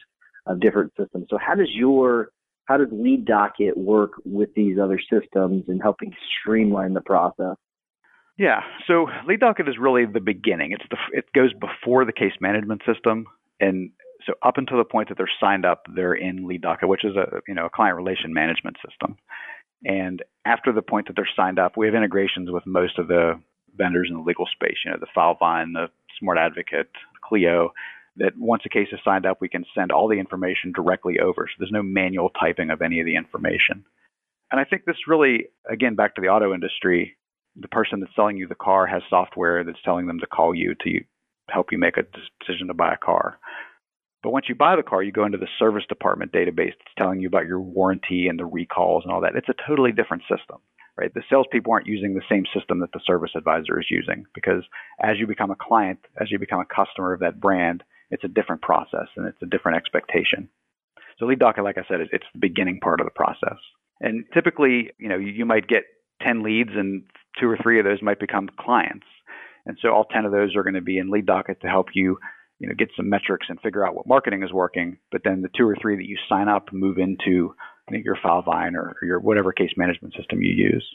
uh, 0.46 0.54
different 0.54 0.92
systems. 0.98 1.26
So 1.30 1.38
how 1.38 1.54
does 1.54 1.68
your 1.74 2.30
how 2.66 2.76
does 2.76 2.88
Lead 2.92 3.24
Docket 3.24 3.76
work 3.76 4.12
with 4.24 4.54
these 4.54 4.78
other 4.78 5.00
systems 5.12 5.64
and 5.66 5.82
helping 5.82 6.12
streamline 6.40 6.94
the 6.94 7.00
process? 7.00 7.56
Yeah, 8.38 8.60
so 8.86 9.08
Lead 9.26 9.40
Docket 9.40 9.68
is 9.68 9.74
really 9.78 10.06
the 10.06 10.20
beginning. 10.20 10.72
It's 10.72 10.84
the 10.90 10.96
it 11.12 11.24
goes 11.34 11.52
before 11.52 12.04
the 12.04 12.12
case 12.12 12.32
management 12.40 12.82
system, 12.86 13.26
and 13.60 13.90
so 14.26 14.34
up 14.42 14.56
until 14.56 14.78
the 14.78 14.84
point 14.84 15.08
that 15.08 15.18
they're 15.18 15.30
signed 15.40 15.64
up, 15.64 15.86
they're 15.94 16.14
in 16.14 16.46
Lead 16.46 16.62
Docket, 16.62 16.88
which 16.88 17.04
is 17.04 17.16
a 17.16 17.40
you 17.48 17.54
know 17.54 17.66
a 17.66 17.70
client 17.70 17.96
relation 17.96 18.32
management 18.32 18.76
system. 18.86 19.16
And 19.84 20.22
after 20.44 20.72
the 20.72 20.82
point 20.82 21.08
that 21.08 21.14
they're 21.16 21.28
signed 21.36 21.58
up, 21.58 21.76
we 21.76 21.86
have 21.86 21.94
integrations 21.94 22.50
with 22.50 22.64
most 22.66 22.98
of 22.98 23.08
the 23.08 23.40
vendors 23.76 24.08
in 24.10 24.16
the 24.16 24.22
legal 24.22 24.46
space. 24.46 24.76
You 24.84 24.92
know, 24.92 24.98
the 25.00 25.06
FileVine, 25.16 25.72
the 25.74 25.86
Smart 26.18 26.38
Advocate, 26.38 26.90
Clio, 27.24 27.72
that 28.16 28.32
once 28.36 28.62
a 28.66 28.68
case 28.68 28.88
is 28.92 29.00
signed 29.04 29.26
up, 29.26 29.38
we 29.40 29.48
can 29.48 29.64
send 29.74 29.90
all 29.90 30.08
the 30.08 30.20
information 30.20 30.72
directly 30.72 31.18
over. 31.18 31.48
So 31.48 31.54
there's 31.58 31.72
no 31.72 31.82
manual 31.82 32.30
typing 32.30 32.70
of 32.70 32.82
any 32.82 33.00
of 33.00 33.06
the 33.06 33.16
information. 33.16 33.84
And 34.50 34.60
I 34.60 34.64
think 34.64 34.84
this 34.84 35.08
really, 35.08 35.46
again, 35.68 35.94
back 35.94 36.14
to 36.14 36.20
the 36.20 36.28
auto 36.28 36.52
industry, 36.52 37.16
the 37.56 37.68
person 37.68 38.00
that's 38.00 38.14
selling 38.14 38.36
you 38.36 38.46
the 38.46 38.54
car 38.54 38.86
has 38.86 39.02
software 39.08 39.64
that's 39.64 39.82
telling 39.84 40.06
them 40.06 40.20
to 40.20 40.26
call 40.26 40.54
you 40.54 40.74
to 40.84 41.00
help 41.48 41.72
you 41.72 41.78
make 41.78 41.96
a 41.96 42.02
decision 42.40 42.68
to 42.68 42.74
buy 42.74 42.94
a 42.94 42.98
car. 42.98 43.38
But 44.22 44.30
once 44.30 44.46
you 44.48 44.54
buy 44.54 44.76
the 44.76 44.82
car, 44.82 45.02
you 45.02 45.12
go 45.12 45.24
into 45.24 45.38
the 45.38 45.48
service 45.58 45.84
department 45.88 46.32
database. 46.32 46.68
It's 46.68 46.96
telling 46.96 47.20
you 47.20 47.26
about 47.26 47.46
your 47.46 47.60
warranty 47.60 48.28
and 48.28 48.38
the 48.38 48.44
recalls 48.44 49.02
and 49.04 49.12
all 49.12 49.20
that. 49.22 49.34
It's 49.34 49.48
a 49.48 49.66
totally 49.66 49.90
different 49.90 50.22
system, 50.22 50.58
right? 50.96 51.12
The 51.12 51.22
salespeople 51.28 51.72
aren't 51.72 51.86
using 51.88 52.14
the 52.14 52.22
same 52.30 52.44
system 52.54 52.80
that 52.80 52.92
the 52.92 53.00
service 53.04 53.32
advisor 53.36 53.80
is 53.80 53.86
using 53.90 54.24
because 54.34 54.62
as 55.02 55.18
you 55.18 55.26
become 55.26 55.50
a 55.50 55.56
client, 55.60 55.98
as 56.20 56.30
you 56.30 56.38
become 56.38 56.60
a 56.60 56.74
customer 56.74 57.12
of 57.12 57.20
that 57.20 57.40
brand, 57.40 57.82
it's 58.10 58.24
a 58.24 58.28
different 58.28 58.62
process 58.62 59.08
and 59.16 59.26
it's 59.26 59.42
a 59.42 59.46
different 59.46 59.78
expectation. 59.78 60.48
So 61.18 61.26
lead 61.26 61.40
docket, 61.40 61.64
like 61.64 61.78
I 61.78 61.84
said, 61.88 62.00
it's 62.00 62.24
the 62.32 62.38
beginning 62.40 62.78
part 62.80 63.00
of 63.00 63.06
the 63.06 63.12
process. 63.12 63.58
And 64.00 64.24
typically, 64.34 64.90
you 64.98 65.08
know, 65.08 65.18
you 65.18 65.44
might 65.44 65.68
get 65.68 65.84
10 66.22 66.42
leads 66.42 66.70
and 66.74 67.04
two 67.40 67.48
or 67.48 67.58
three 67.62 67.78
of 67.78 67.84
those 67.84 68.02
might 68.02 68.20
become 68.20 68.48
clients. 68.58 69.06
And 69.66 69.78
so 69.80 69.90
all 69.90 70.04
10 70.04 70.24
of 70.24 70.32
those 70.32 70.56
are 70.56 70.62
going 70.62 70.74
to 70.74 70.80
be 70.80 70.98
in 70.98 71.10
lead 71.10 71.26
docket 71.26 71.60
to 71.62 71.68
help 71.68 71.88
you, 71.94 72.18
you 72.62 72.68
know, 72.68 72.74
get 72.78 72.88
some 72.96 73.10
metrics 73.10 73.46
and 73.48 73.60
figure 73.60 73.84
out 73.84 73.96
what 73.96 74.06
marketing 74.06 74.44
is 74.44 74.52
working. 74.52 74.96
But 75.10 75.22
then 75.24 75.42
the 75.42 75.48
two 75.54 75.68
or 75.68 75.76
three 75.82 75.96
that 75.96 76.06
you 76.06 76.16
sign 76.28 76.48
up 76.48 76.72
move 76.72 76.96
into 76.96 77.54
your 77.90 78.16
Filevine 78.24 78.74
or, 78.74 78.96
or 79.02 79.06
your 79.06 79.18
whatever 79.18 79.52
case 79.52 79.72
management 79.76 80.14
system 80.14 80.40
you 80.40 80.54
use. 80.54 80.86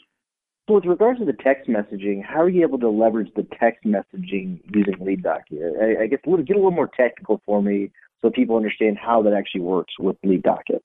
So 0.66 0.74
with 0.74 0.86
regards 0.86 1.18
to 1.20 1.26
the 1.26 1.34
text 1.34 1.68
messaging, 1.68 2.24
how 2.24 2.40
are 2.40 2.48
you 2.48 2.62
able 2.62 2.78
to 2.78 2.88
leverage 2.88 3.28
the 3.36 3.46
text 3.60 3.84
messaging 3.84 4.60
using 4.74 4.96
lead 5.00 5.22
docket? 5.22 5.58
I, 5.80 6.04
I 6.04 6.06
guess 6.06 6.20
get 6.24 6.56
a 6.56 6.58
little 6.58 6.70
more 6.70 6.90
technical 6.98 7.42
for 7.44 7.62
me 7.62 7.90
so 8.22 8.30
people 8.30 8.56
understand 8.56 8.96
how 8.98 9.22
that 9.22 9.34
actually 9.34 9.60
works 9.60 9.92
with 9.98 10.16
lead 10.24 10.42
docket. 10.42 10.82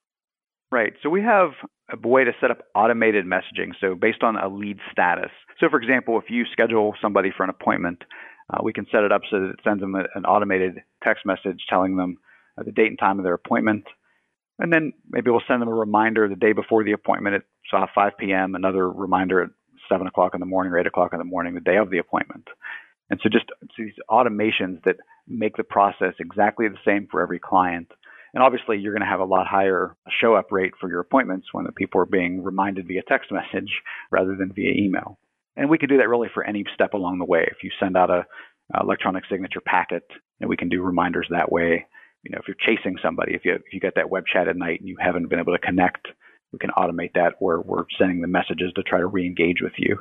Right. 0.71 0.93
So 1.01 1.09
we 1.09 1.21
have 1.21 1.51
a 1.91 2.07
way 2.07 2.23
to 2.23 2.31
set 2.41 2.51
up 2.51 2.63
automated 2.75 3.25
messaging. 3.25 3.71
So 3.79 3.95
based 3.95 4.23
on 4.23 4.35
a 4.35 4.47
lead 4.47 4.79
status. 4.91 5.31
So 5.59 5.69
for 5.69 5.79
example, 5.79 6.17
if 6.17 6.29
you 6.29 6.43
schedule 6.51 6.93
somebody 7.01 7.31
for 7.35 7.43
an 7.43 7.49
appointment, 7.49 8.03
uh, 8.49 8.59
we 8.63 8.73
can 8.73 8.85
set 8.91 9.03
it 9.03 9.11
up 9.11 9.21
so 9.29 9.39
that 9.39 9.49
it 9.49 9.59
sends 9.63 9.81
them 9.81 9.95
a, 9.95 10.03
an 10.15 10.25
automated 10.25 10.81
text 11.03 11.25
message 11.25 11.65
telling 11.69 11.95
them 11.95 12.17
uh, 12.57 12.63
the 12.63 12.71
date 12.71 12.87
and 12.87 12.99
time 12.99 13.19
of 13.19 13.23
their 13.23 13.33
appointment. 13.33 13.85
And 14.59 14.71
then 14.71 14.93
maybe 15.09 15.31
we'll 15.31 15.41
send 15.47 15.61
them 15.61 15.69
a 15.69 15.73
reminder 15.73 16.27
the 16.29 16.35
day 16.35 16.53
before 16.53 16.83
the 16.83 16.91
appointment 16.91 17.35
at 17.35 17.41
so 17.71 17.85
5 17.93 18.11
p.m., 18.19 18.55
another 18.55 18.89
reminder 18.89 19.41
at 19.41 19.49
7 19.89 20.05
o'clock 20.05 20.33
in 20.33 20.39
the 20.39 20.45
morning 20.45 20.71
or 20.73 20.79
8 20.79 20.87
o'clock 20.87 21.13
in 21.13 21.19
the 21.19 21.25
morning 21.25 21.53
the 21.53 21.59
day 21.59 21.77
of 21.77 21.89
the 21.89 21.97
appointment. 21.97 22.47
And 23.09 23.19
so 23.21 23.29
just 23.29 23.45
these 23.77 23.93
automations 24.09 24.83
that 24.83 24.97
make 25.27 25.57
the 25.57 25.63
process 25.63 26.13
exactly 26.19 26.67
the 26.67 26.77
same 26.85 27.07
for 27.09 27.21
every 27.21 27.39
client 27.39 27.91
and 28.33 28.41
obviously, 28.41 28.79
you're 28.79 28.93
going 28.93 29.05
to 29.05 29.09
have 29.09 29.19
a 29.19 29.25
lot 29.25 29.45
higher 29.45 29.95
show 30.19 30.33
up 30.33 30.51
rate 30.51 30.73
for 30.79 30.89
your 30.89 30.99
appointments 30.99 31.47
when 31.51 31.65
the 31.65 31.71
people 31.71 32.01
are 32.01 32.05
being 32.05 32.43
reminded 32.43 32.87
via 32.87 33.03
text 33.07 33.31
message 33.31 33.71
rather 34.11 34.35
than 34.35 34.51
via 34.53 34.71
email. 34.71 35.19
And 35.55 35.69
we 35.69 35.77
can 35.77 35.89
do 35.89 35.97
that 35.97 36.09
really 36.09 36.29
for 36.33 36.43
any 36.43 36.63
step 36.73 36.93
along 36.93 37.19
the 37.19 37.25
way. 37.25 37.47
If 37.49 37.63
you 37.63 37.69
send 37.79 37.95
out 37.95 38.09
a, 38.09 38.25
a 38.73 38.81
electronic 38.81 39.23
signature 39.29 39.61
packet, 39.61 40.03
and 40.39 40.49
we 40.49 40.57
can 40.57 40.69
do 40.69 40.81
reminders 40.81 41.27
that 41.29 41.51
way. 41.51 41.85
You 42.23 42.31
know, 42.31 42.39
if 42.39 42.47
you're 42.47 42.57
chasing 42.59 42.97
somebody, 43.03 43.33
if 43.33 43.45
you 43.45 43.53
if 43.53 43.73
you 43.73 43.79
get 43.79 43.95
that 43.95 44.09
web 44.09 44.23
chat 44.31 44.47
at 44.47 44.55
night 44.55 44.79
and 44.79 44.87
you 44.87 44.97
haven't 44.99 45.29
been 45.29 45.39
able 45.39 45.53
to 45.53 45.59
connect, 45.59 46.07
we 46.51 46.59
can 46.59 46.71
automate 46.77 47.13
that 47.15 47.33
where 47.39 47.59
we're 47.59 47.85
sending 47.97 48.21
the 48.21 48.27
messages 48.27 48.71
to 48.75 48.83
try 48.83 48.99
to 48.99 49.07
re-engage 49.07 49.61
with 49.61 49.73
you. 49.77 49.97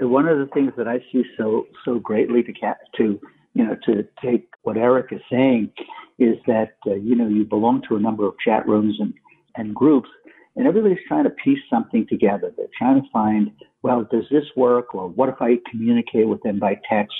One 0.00 0.26
of 0.26 0.38
the 0.38 0.52
things 0.52 0.72
that 0.76 0.88
I 0.88 0.98
see 1.12 1.22
so 1.38 1.66
so 1.84 1.98
greatly 1.98 2.42
to 2.42 2.52
to 2.96 3.20
you 3.54 3.64
know 3.64 3.76
to 3.86 4.04
take 4.22 4.48
what 4.62 4.76
Eric 4.76 5.12
is 5.12 5.20
saying 5.30 5.70
is 6.18 6.36
that 6.46 6.76
uh, 6.86 6.94
you 6.94 7.14
know 7.14 7.28
you 7.28 7.44
belong 7.44 7.82
to 7.88 7.96
a 7.96 8.00
number 8.00 8.26
of 8.26 8.34
chat 8.44 8.66
rooms 8.66 8.96
and, 8.98 9.14
and 9.56 9.74
groups, 9.74 10.08
and 10.56 10.66
everybody's 10.66 10.98
trying 11.08 11.24
to 11.24 11.30
piece 11.30 11.58
something 11.68 12.06
together. 12.08 12.52
They're 12.56 12.66
trying 12.76 13.02
to 13.02 13.08
find, 13.12 13.50
well, 13.82 14.06
does 14.10 14.24
this 14.30 14.44
work, 14.56 14.94
or 14.94 15.08
what 15.08 15.28
if 15.28 15.36
I 15.40 15.58
communicate 15.70 16.28
with 16.28 16.42
them 16.42 16.58
by 16.58 16.78
text? 16.88 17.16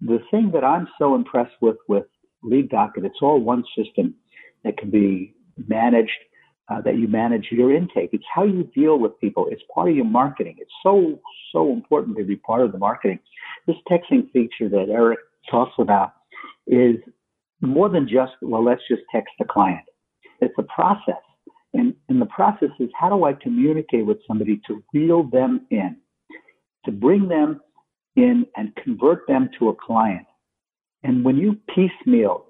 The 0.00 0.20
thing 0.30 0.50
that 0.52 0.64
I'm 0.64 0.88
so 0.98 1.14
impressed 1.14 1.54
with 1.60 1.76
with 1.88 2.06
Lead 2.42 2.70
Docket, 2.70 3.04
it's 3.04 3.18
all 3.22 3.40
one 3.40 3.64
system 3.76 4.14
that 4.64 4.76
can 4.78 4.90
be 4.90 5.34
managed. 5.68 6.10
Uh, 6.72 6.80
that 6.80 6.96
you 6.96 7.08
manage 7.08 7.48
your 7.50 7.74
intake. 7.74 8.10
It's 8.12 8.22
how 8.32 8.44
you 8.44 8.62
deal 8.72 8.96
with 8.96 9.18
people. 9.18 9.48
It's 9.50 9.62
part 9.74 9.88
of 9.90 9.96
your 9.96 10.04
marketing. 10.04 10.54
It's 10.60 10.70
so 10.84 11.18
so 11.52 11.72
important 11.72 12.16
to 12.16 12.22
be 12.22 12.36
part 12.36 12.62
of 12.64 12.70
the 12.70 12.78
marketing. 12.78 13.18
This 13.66 13.74
texting 13.90 14.30
feature 14.30 14.68
that 14.68 14.86
Eric 14.88 15.18
talks 15.50 15.72
about 15.78 16.12
is 16.68 16.94
more 17.60 17.88
than 17.88 18.08
just, 18.08 18.34
well, 18.40 18.64
let's 18.64 18.82
just 18.88 19.02
text 19.12 19.32
the 19.40 19.46
client. 19.46 19.84
It's 20.40 20.54
a 20.58 20.62
process. 20.62 21.20
And, 21.72 21.94
and 22.08 22.20
the 22.20 22.26
process 22.26 22.70
is 22.80 22.90
how 22.98 23.08
do 23.08 23.24
I 23.24 23.32
communicate 23.32 24.04
with 24.04 24.18
somebody 24.26 24.60
to 24.66 24.82
reel 24.92 25.22
them 25.22 25.66
in, 25.70 25.96
to 26.84 26.90
bring 26.90 27.28
them 27.28 27.60
in 28.16 28.46
and 28.56 28.74
convert 28.76 29.26
them 29.28 29.50
to 29.58 29.68
a 29.68 29.74
client. 29.74 30.26
And 31.02 31.24
when 31.24 31.36
you 31.36 31.58
piecemeal 31.74 32.46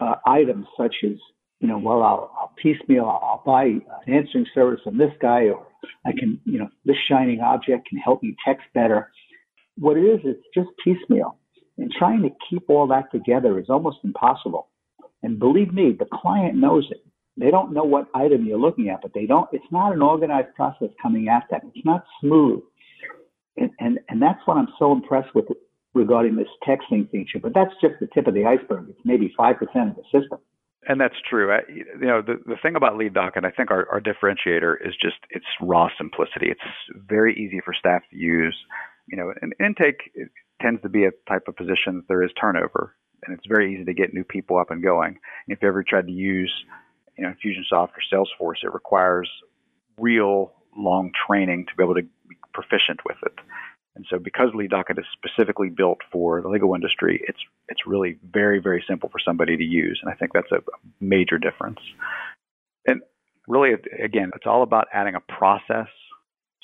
uh, 0.00 0.14
items 0.26 0.66
such 0.76 0.94
as, 1.04 1.16
you 1.60 1.68
know, 1.68 1.78
well, 1.78 2.02
I'll, 2.02 2.32
I'll 2.38 2.52
piecemeal, 2.60 3.04
I'll, 3.04 3.20
I'll 3.22 3.42
buy 3.44 3.64
an 3.64 3.82
answering 4.14 4.46
service 4.54 4.80
from 4.84 4.98
this 4.98 5.12
guy, 5.20 5.44
or 5.44 5.66
I 6.04 6.12
can, 6.12 6.40
you 6.44 6.58
know, 6.58 6.68
this 6.84 6.96
shining 7.08 7.40
object 7.40 7.88
can 7.88 7.98
help 7.98 8.22
me 8.22 8.36
text 8.46 8.64
better. 8.74 9.10
What 9.76 9.96
it 9.96 10.02
is, 10.02 10.20
it's 10.24 10.42
just 10.54 10.68
piecemeal. 10.82 11.38
And 11.78 11.92
trying 11.92 12.22
to 12.22 12.30
keep 12.48 12.70
all 12.70 12.86
that 12.88 13.12
together 13.12 13.58
is 13.58 13.66
almost 13.68 13.98
impossible. 14.02 14.68
And 15.22 15.38
believe 15.38 15.74
me, 15.74 15.94
the 15.98 16.06
client 16.12 16.56
knows 16.56 16.86
it. 16.90 17.04
They 17.36 17.50
don't 17.50 17.72
know 17.72 17.84
what 17.84 18.08
item 18.14 18.46
you're 18.46 18.58
looking 18.58 18.88
at, 18.88 19.02
but 19.02 19.12
they 19.14 19.26
don't, 19.26 19.48
it's 19.52 19.70
not 19.70 19.92
an 19.92 20.02
organized 20.02 20.54
process 20.54 20.88
coming 21.02 21.28
at 21.28 21.44
them. 21.50 21.72
It's 21.74 21.84
not 21.84 22.04
smooth. 22.20 22.62
And, 23.56 23.70
and, 23.78 23.98
and 24.08 24.22
that's 24.22 24.40
what 24.46 24.56
I'm 24.56 24.68
so 24.78 24.92
impressed 24.92 25.34
with 25.34 25.46
regarding 25.94 26.36
this 26.36 26.48
texting 26.66 27.10
feature. 27.10 27.38
But 27.40 27.52
that's 27.54 27.72
just 27.80 27.94
the 28.00 28.08
tip 28.14 28.26
of 28.26 28.34
the 28.34 28.46
iceberg. 28.46 28.88
It's 28.88 29.00
maybe 29.04 29.34
5% 29.38 29.52
of 29.60 29.96
the 29.96 30.02
system. 30.04 30.38
And 30.88 31.00
that's 31.00 31.16
true. 31.28 31.52
I, 31.52 31.60
you 31.68 32.06
know, 32.06 32.22
the, 32.22 32.36
the 32.46 32.56
thing 32.62 32.76
about 32.76 32.96
Lead 32.96 33.16
and 33.16 33.46
I 33.46 33.50
think 33.50 33.70
our, 33.70 33.88
our 33.90 34.00
differentiator 34.00 34.76
is 34.86 34.94
just 35.02 35.16
its 35.30 35.46
raw 35.60 35.88
simplicity. 35.98 36.48
It's 36.50 36.60
very 36.94 37.34
easy 37.34 37.60
for 37.64 37.74
staff 37.74 38.02
to 38.10 38.16
use. 38.16 38.56
You 39.08 39.16
know, 39.16 39.32
an 39.42 39.50
intake 39.58 40.12
tends 40.62 40.80
to 40.82 40.88
be 40.88 41.04
a 41.04 41.10
type 41.28 41.48
of 41.48 41.56
position 41.56 41.96
that 41.96 42.08
there 42.08 42.22
is 42.22 42.30
turnover, 42.40 42.94
and 43.24 43.36
it's 43.36 43.46
very 43.48 43.74
easy 43.74 43.84
to 43.84 43.94
get 43.94 44.14
new 44.14 44.24
people 44.24 44.58
up 44.58 44.70
and 44.70 44.82
going. 44.82 45.18
If 45.48 45.58
you 45.60 45.68
ever 45.68 45.82
tried 45.82 46.06
to 46.06 46.12
use, 46.12 46.52
you 47.16 47.24
know, 47.24 47.32
Infusionsoft 47.32 47.90
or 47.90 48.02
Salesforce, 48.12 48.64
it 48.64 48.72
requires 48.72 49.30
real 49.98 50.52
long 50.76 51.10
training 51.26 51.66
to 51.66 51.76
be 51.76 51.82
able 51.82 51.94
to 51.94 52.02
be 52.02 52.36
proficient 52.52 53.00
with 53.04 53.16
it. 53.24 53.32
And 53.94 54.04
so, 54.10 54.18
because 54.18 54.50
Lead 54.54 54.70
Docket 54.70 54.98
is 54.98 55.06
specifically 55.12 55.70
built 55.70 55.98
for 56.12 56.42
the 56.42 56.48
legal 56.48 56.74
industry, 56.74 57.22
it's 57.26 57.38
it's 57.68 57.86
really 57.86 58.18
very 58.30 58.60
very 58.60 58.84
simple 58.86 59.08
for 59.08 59.18
somebody 59.18 59.56
to 59.56 59.64
use, 59.64 59.98
and 60.02 60.12
I 60.12 60.16
think 60.16 60.32
that's 60.34 60.52
a 60.52 60.60
major 61.00 61.38
difference. 61.38 61.78
And 62.86 63.00
really, 63.48 63.70
again, 64.02 64.32
it's 64.34 64.46
all 64.46 64.62
about 64.62 64.88
adding 64.92 65.14
a 65.14 65.20
process 65.20 65.88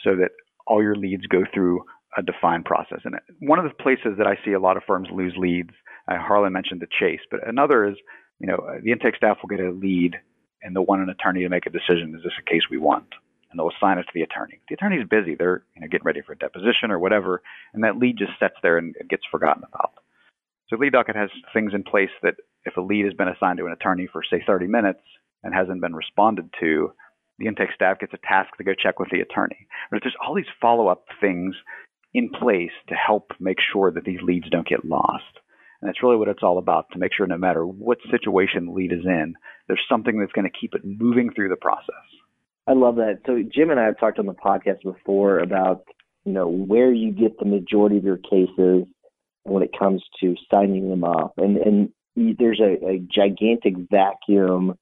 so 0.04 0.14
that 0.16 0.30
all 0.66 0.82
your 0.82 0.94
leads 0.94 1.26
go 1.26 1.44
through 1.52 1.84
a 2.16 2.22
defined 2.22 2.66
process. 2.66 3.00
And 3.04 3.14
one 3.40 3.58
of 3.58 3.64
the 3.64 3.82
places 3.82 4.18
that 4.18 4.26
I 4.26 4.36
see 4.44 4.52
a 4.52 4.60
lot 4.60 4.76
of 4.76 4.82
firms 4.86 5.08
lose 5.10 5.34
leads, 5.36 5.70
uh, 6.08 6.18
Harlan 6.18 6.52
mentioned 6.52 6.82
the 6.82 6.86
chase, 7.00 7.20
but 7.30 7.46
another 7.48 7.88
is, 7.88 7.96
you 8.38 8.46
know, 8.46 8.58
the 8.82 8.92
intake 8.92 9.16
staff 9.16 9.38
will 9.42 9.48
get 9.48 9.64
a 9.64 9.70
lead 9.70 10.16
and 10.62 10.74
they'll 10.74 10.86
want 10.86 11.02
an 11.02 11.10
attorney 11.10 11.42
to 11.42 11.48
make 11.48 11.66
a 11.66 11.70
decision. 11.70 12.14
Is 12.16 12.22
this 12.22 12.32
a 12.38 12.50
case 12.50 12.62
we 12.70 12.78
want? 12.78 13.06
And 13.50 13.58
they'll 13.58 13.70
assign 13.76 13.98
it 13.98 14.04
to 14.04 14.12
the 14.14 14.22
attorney. 14.22 14.60
The 14.68 14.74
attorney's 14.74 15.06
busy; 15.08 15.34
they're 15.34 15.62
you 15.74 15.82
know 15.82 15.88
getting 15.88 16.04
ready 16.04 16.22
for 16.22 16.32
a 16.32 16.38
deposition 16.38 16.90
or 16.90 16.98
whatever, 16.98 17.42
and 17.74 17.84
that 17.84 17.98
lead 17.98 18.16
just 18.18 18.32
sits 18.40 18.56
there 18.62 18.78
and 18.78 18.94
it 18.96 19.08
gets 19.08 19.24
forgotten 19.30 19.64
about. 19.68 19.92
So 20.68 20.78
Lead 20.78 20.94
Docket 20.94 21.16
has 21.16 21.28
things 21.52 21.74
in 21.74 21.82
place 21.82 22.10
that 22.22 22.36
if 22.64 22.78
a 22.78 22.80
lead 22.80 23.04
has 23.04 23.12
been 23.12 23.28
assigned 23.28 23.58
to 23.58 23.66
an 23.66 23.72
attorney 23.72 24.08
for 24.10 24.22
say 24.28 24.42
30 24.46 24.68
minutes 24.68 25.02
and 25.42 25.52
hasn't 25.52 25.82
been 25.82 25.94
responded 25.94 26.48
to, 26.60 26.92
the 27.38 27.46
intake 27.46 27.72
staff 27.74 27.98
gets 27.98 28.14
a 28.14 28.26
task 28.26 28.56
to 28.56 28.64
go 28.64 28.72
check 28.72 28.98
with 28.98 29.10
the 29.10 29.20
attorney. 29.20 29.66
But 29.90 30.00
there's 30.02 30.16
all 30.24 30.34
these 30.34 30.46
follow-up 30.60 31.04
things 31.20 31.54
in 32.14 32.30
place 32.30 32.72
to 32.88 32.94
help 32.94 33.32
make 33.38 33.58
sure 33.60 33.90
that 33.90 34.04
these 34.04 34.22
leads 34.22 34.48
don't 34.48 34.68
get 34.68 34.84
lost. 34.84 35.40
And 35.82 35.88
that's 35.88 36.02
really 36.02 36.16
what 36.16 36.28
it's 36.28 36.42
all 36.42 36.58
about 36.58 36.86
to 36.92 36.98
make 36.98 37.10
sure 37.14 37.26
no 37.26 37.36
matter 37.36 37.66
what 37.66 37.98
situation 38.10 38.66
the 38.66 38.72
lead 38.72 38.92
is 38.92 39.04
in, 39.04 39.34
there's 39.66 39.82
something 39.90 40.18
that's 40.18 40.32
going 40.32 40.48
to 40.50 40.58
keep 40.58 40.74
it 40.74 40.82
moving 40.84 41.32
through 41.34 41.48
the 41.48 41.56
process. 41.56 41.94
I 42.68 42.74
love 42.74 42.96
that. 42.96 43.18
So 43.26 43.42
Jim 43.52 43.70
and 43.70 43.80
I 43.80 43.86
have 43.86 43.98
talked 43.98 44.20
on 44.20 44.26
the 44.26 44.32
podcast 44.32 44.82
before 44.84 45.40
about, 45.40 45.82
you 46.24 46.32
know, 46.32 46.48
where 46.48 46.92
you 46.92 47.10
get 47.10 47.36
the 47.38 47.44
majority 47.44 47.96
of 47.96 48.04
your 48.04 48.18
cases 48.18 48.86
when 49.42 49.64
it 49.64 49.70
comes 49.76 50.04
to 50.20 50.36
signing 50.48 50.88
them 50.88 51.02
up. 51.02 51.34
And 51.36 51.56
and 51.56 52.36
there's 52.38 52.60
a, 52.60 52.86
a 52.86 52.98
gigantic 52.98 53.74
vacuum 53.90 54.76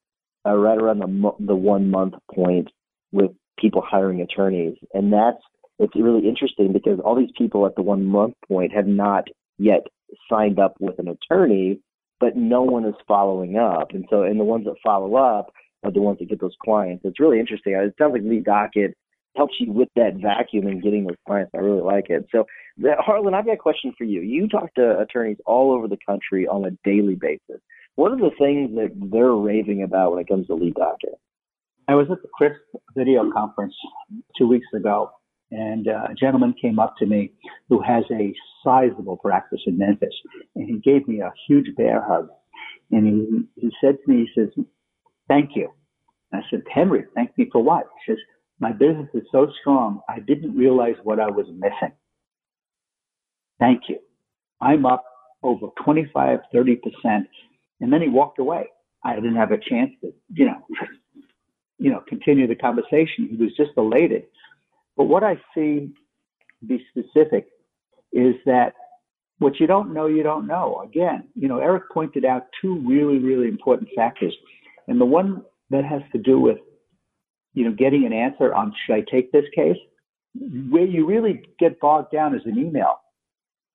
uh, 0.46 0.54
right 0.54 0.78
around 0.78 0.98
the 0.98 1.32
the 1.40 1.56
one 1.56 1.90
month 1.90 2.14
point 2.34 2.68
with 3.12 3.30
people 3.58 3.82
hiring 3.82 4.20
attorneys, 4.20 4.76
and 4.92 5.12
that's 5.12 5.42
it's 5.78 5.96
really 5.96 6.28
interesting 6.28 6.74
because 6.74 7.00
all 7.02 7.16
these 7.16 7.32
people 7.38 7.64
at 7.64 7.74
the 7.74 7.82
one 7.82 8.04
month 8.04 8.34
point 8.46 8.72
have 8.74 8.86
not 8.86 9.28
yet 9.58 9.86
signed 10.30 10.58
up 10.58 10.74
with 10.80 10.98
an 10.98 11.08
attorney, 11.08 11.80
but 12.18 12.36
no 12.36 12.62
one 12.62 12.84
is 12.84 12.94
following 13.06 13.56
up. 13.56 13.90
And 13.92 14.04
so, 14.10 14.22
and 14.22 14.38
the 14.38 14.44
ones 14.44 14.64
that 14.66 14.74
follow 14.84 15.16
up 15.16 15.52
are 15.82 15.90
the 15.90 16.00
ones 16.00 16.18
that 16.18 16.28
get 16.28 16.40
those 16.40 16.56
clients. 16.62 17.04
It's 17.04 17.20
really 17.20 17.40
interesting. 17.40 17.74
It 17.74 17.94
sounds 17.98 18.12
like 18.12 18.22
Lead 18.22 18.44
Docket 18.44 18.94
helps 19.36 19.54
you 19.60 19.72
with 19.72 19.88
that 19.96 20.16
vacuum 20.20 20.66
and 20.66 20.82
getting 20.82 21.04
those 21.04 21.16
clients. 21.26 21.52
I 21.54 21.58
really 21.58 21.82
like 21.82 22.10
it. 22.10 22.26
So, 22.32 22.44
Harlan, 22.98 23.34
I've 23.34 23.46
got 23.46 23.54
a 23.54 23.58
question 23.58 23.92
for 23.96 24.04
you. 24.04 24.20
You 24.20 24.48
talk 24.48 24.74
to 24.74 24.98
attorneys 24.98 25.38
all 25.46 25.72
over 25.72 25.88
the 25.88 25.98
country 26.04 26.46
on 26.46 26.64
a 26.64 26.70
daily 26.84 27.14
basis. 27.14 27.62
What 27.94 28.12
are 28.12 28.16
the 28.16 28.30
things 28.38 28.74
that 28.76 28.90
they're 29.12 29.32
raving 29.32 29.82
about 29.82 30.12
when 30.12 30.20
it 30.20 30.28
comes 30.28 30.46
to 30.48 30.54
lead 30.54 30.74
docket? 30.74 31.14
I 31.88 31.94
was 31.94 32.06
at 32.10 32.22
the 32.22 32.28
CRISP 32.40 32.60
video 32.96 33.30
conference 33.32 33.74
two 34.38 34.46
weeks 34.46 34.66
ago, 34.74 35.10
and 35.50 35.88
uh, 35.88 36.08
a 36.10 36.14
gentleman 36.14 36.54
came 36.60 36.78
up 36.78 36.96
to 36.98 37.06
me 37.06 37.32
who 37.68 37.82
has 37.82 38.04
a 38.10 38.34
sizable 38.64 39.16
practice 39.16 39.60
in 39.66 39.78
Memphis, 39.78 40.14
and 40.54 40.66
he 40.68 40.78
gave 40.78 41.08
me 41.08 41.20
a 41.20 41.32
huge 41.48 41.74
bear 41.76 42.04
hug. 42.06 42.28
And 42.92 43.06
he, 43.56 43.62
he 43.68 43.70
said 43.80 43.98
to 44.04 44.12
me, 44.12 44.28
he 44.34 44.40
says, 44.40 44.50
thank 45.28 45.50
you. 45.56 45.70
And 46.32 46.42
I 46.42 46.50
said, 46.50 46.62
Henry, 46.72 47.04
thank 47.14 47.36
me 47.38 47.48
for 47.50 47.62
what? 47.62 47.88
He 48.06 48.12
says, 48.12 48.18
my 48.60 48.72
business 48.72 49.08
is 49.14 49.22
so 49.32 49.48
strong, 49.60 50.00
I 50.08 50.20
didn't 50.20 50.56
realize 50.56 50.96
what 51.02 51.18
I 51.20 51.30
was 51.30 51.46
missing. 51.48 51.94
Thank 53.58 53.82
you. 53.88 53.98
I'm 54.60 54.86
up 54.86 55.04
over 55.42 55.68
25, 55.84 56.40
30%. 56.54 56.78
And 57.80 57.92
then 57.92 58.02
he 58.02 58.08
walked 58.08 58.38
away. 58.38 58.66
I 59.04 59.14
didn't 59.14 59.36
have 59.36 59.52
a 59.52 59.58
chance 59.58 59.92
to, 60.02 60.12
you 60.34 60.46
know, 60.46 60.66
you 61.78 61.90
know, 61.90 62.02
continue 62.08 62.46
the 62.46 62.54
conversation. 62.54 63.28
He 63.30 63.36
was 63.36 63.52
just 63.56 63.70
elated. 63.76 64.24
But 65.00 65.06
what 65.06 65.24
I 65.24 65.40
see, 65.54 65.94
be 66.66 66.84
specific, 66.90 67.46
is 68.12 68.34
that 68.44 68.74
what 69.38 69.58
you 69.58 69.66
don't 69.66 69.94
know, 69.94 70.04
you 70.04 70.22
don't 70.22 70.46
know. 70.46 70.82
Again, 70.84 71.26
you 71.34 71.48
know, 71.48 71.56
Eric 71.56 71.84
pointed 71.90 72.26
out 72.26 72.48
two 72.60 72.86
really, 72.86 73.18
really 73.18 73.48
important 73.48 73.88
factors. 73.96 74.36
And 74.88 75.00
the 75.00 75.06
one 75.06 75.42
that 75.70 75.86
has 75.86 76.02
to 76.12 76.18
do 76.18 76.38
with, 76.38 76.58
you 77.54 77.64
know, 77.64 77.72
getting 77.72 78.04
an 78.04 78.12
answer 78.12 78.52
on 78.52 78.74
should 78.84 78.94
I 78.94 79.00
take 79.10 79.32
this 79.32 79.46
case? 79.54 79.78
Where 80.68 80.84
you 80.84 81.06
really 81.06 81.46
get 81.58 81.80
bogged 81.80 82.12
down 82.12 82.34
is 82.34 82.42
an 82.44 82.58
email. 82.58 83.00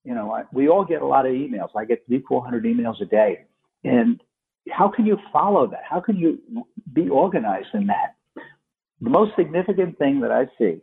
You 0.03 0.13
know, 0.13 0.43
we 0.53 0.69
all 0.69 0.85
get 0.85 1.01
a 1.01 1.07
lot 1.07 1.25
of 1.25 1.31
emails. 1.31 1.69
I 1.75 1.85
get 1.85 2.05
three, 2.05 2.23
400 2.27 2.65
emails 2.65 3.01
a 3.01 3.05
day. 3.05 3.45
And 3.83 4.21
how 4.69 4.89
can 4.89 5.07
you 5.07 5.17
follow 5.33 5.65
that? 5.71 5.81
How 5.89 6.01
can 6.01 6.17
you 6.17 6.67
be 6.93 7.09
organized 7.09 7.73
in 7.73 7.87
that? 7.87 8.13
The 9.01 9.09
most 9.09 9.31
significant 9.35 9.97
thing 9.97 10.19
that 10.19 10.31
I 10.31 10.45
see 10.59 10.81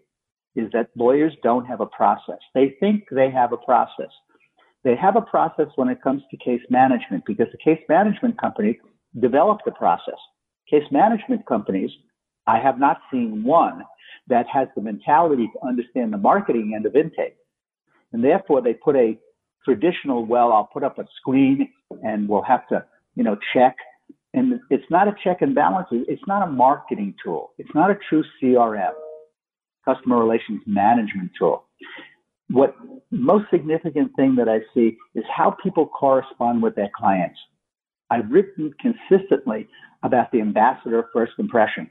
is 0.55 0.71
that 0.73 0.91
lawyers 0.97 1.33
don't 1.43 1.65
have 1.67 1.81
a 1.81 1.87
process. 1.87 2.39
They 2.55 2.77
think 2.81 3.05
they 3.11 3.31
have 3.31 3.53
a 3.53 3.57
process. 3.57 4.11
They 4.85 4.97
have 4.97 5.17
a 5.17 5.23
process 5.23 5.69
when 5.77 5.89
it 5.89 6.03
comes 6.03 6.23
to 6.31 6.37
case 6.37 6.61
management 6.69 7.25
because 7.27 7.47
the 7.53 7.59
case 7.59 7.83
management 7.89 8.41
company 8.41 8.81
developed 9.21 9.65
the 9.65 9.71
process. 9.71 10.19
Case 10.69 10.85
management 10.91 11.47
companies, 11.47 11.91
I 12.47 12.59
have 12.59 12.79
not 12.79 12.99
seen 13.11 13.45
one 13.45 13.83
that 14.29 14.47
has 14.53 14.69
the 14.75 14.83
mentality 14.83 15.49
to 15.53 15.67
understand 15.67 16.13
the 16.13 16.19
marketing 16.19 16.73
end 16.75 16.87
of 16.87 16.97
intake. 16.97 17.37
And 18.13 18.23
therefore 18.23 18.61
they 18.61 18.75
put 18.75 18.97
a 18.97 19.19
traditional, 19.65 20.27
well, 20.27 20.53
I'll 20.53 20.69
put 20.73 20.83
up 20.83 20.99
a 20.99 21.05
screen 21.21 21.69
and 22.03 22.29
we'll 22.29 22.43
have 22.43 22.67
to, 22.69 22.85
you 23.15 23.23
know, 23.23 23.37
check. 23.55 23.77
And 24.35 24.61
it's 24.71 24.85
not 24.91 25.09
a 25.09 25.15
check 25.23 25.43
and 25.43 25.55
balance. 25.55 25.89
It's 25.93 26.23
not 26.27 26.47
a 26.47 26.51
marketing 26.51 27.15
tool. 27.23 27.53
It's 27.59 27.75
not 27.75 27.91
a 27.91 27.99
true 28.09 28.25
CRM, 28.43 28.93
customer 29.85 30.19
relations 30.19 30.63
management 30.67 31.31
tool. 31.39 31.65
What 32.49 32.75
most 33.11 33.47
significant 33.51 34.15
thing 34.17 34.37
that 34.37 34.49
I 34.49 34.61
see 34.75 34.97
is 35.15 35.25
how 35.35 35.57
people 35.63 35.87
correspond 35.87 36.63
with 36.63 36.75
their 36.75 36.91
clients. 36.95 37.39
I've 38.11 38.31
written 38.31 38.75
consistently 38.81 39.69
about 40.03 40.31
the 40.33 40.41
ambassador 40.41 41.09
first 41.13 41.33
impressions. 41.39 41.91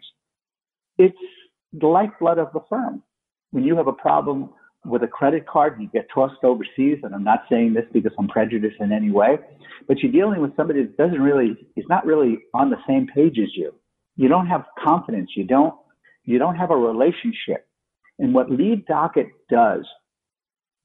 It's 0.98 1.18
the 1.74 1.88
lifeblood 1.88 2.38
of 2.38 2.54
the 2.54 2.60
firm. 2.70 3.02
When 3.52 3.64
you 3.64 3.76
have 3.78 3.88
a 3.88 3.94
problem 3.94 4.50
with 4.86 5.04
a 5.04 5.08
credit 5.08 5.48
card, 5.48 5.74
and 5.74 5.84
you 5.84 5.90
get 5.90 6.08
tossed 6.14 6.44
overseas, 6.44 7.00
and 7.04 7.14
I'm 7.14 7.24
not 7.24 7.44
saying 7.50 7.74
this 7.74 7.86
because 7.94 8.12
I'm 8.18 8.28
prejudiced 8.28 8.80
in 8.80 8.92
any 8.92 9.12
way, 9.12 9.38
but 9.88 10.00
you're 10.00 10.12
dealing 10.12 10.42
with 10.42 10.56
somebody 10.56 10.82
that 10.84 10.98
doesn't 10.98 11.22
really, 11.22 11.56
is 11.76 11.86
not 11.88 12.06
really 12.06 12.40
on 12.54 12.70
the 12.70 12.78
same 12.88 13.08
page 13.08 13.38
as 13.40 13.50
you. 13.56 13.74
You 14.16 14.28
don't 14.28 14.48
have 14.48 14.66
confidence. 14.84 15.32
You 15.36 15.44
don't, 15.44 15.74
you 16.24 16.40
don't 16.40 16.56
have 16.56 16.72
a 16.72 16.78
relationship. 16.78 17.68
And 18.22 18.36
what 18.36 18.52
lead 18.52 18.86
docket 18.86 19.30
does, 19.50 19.88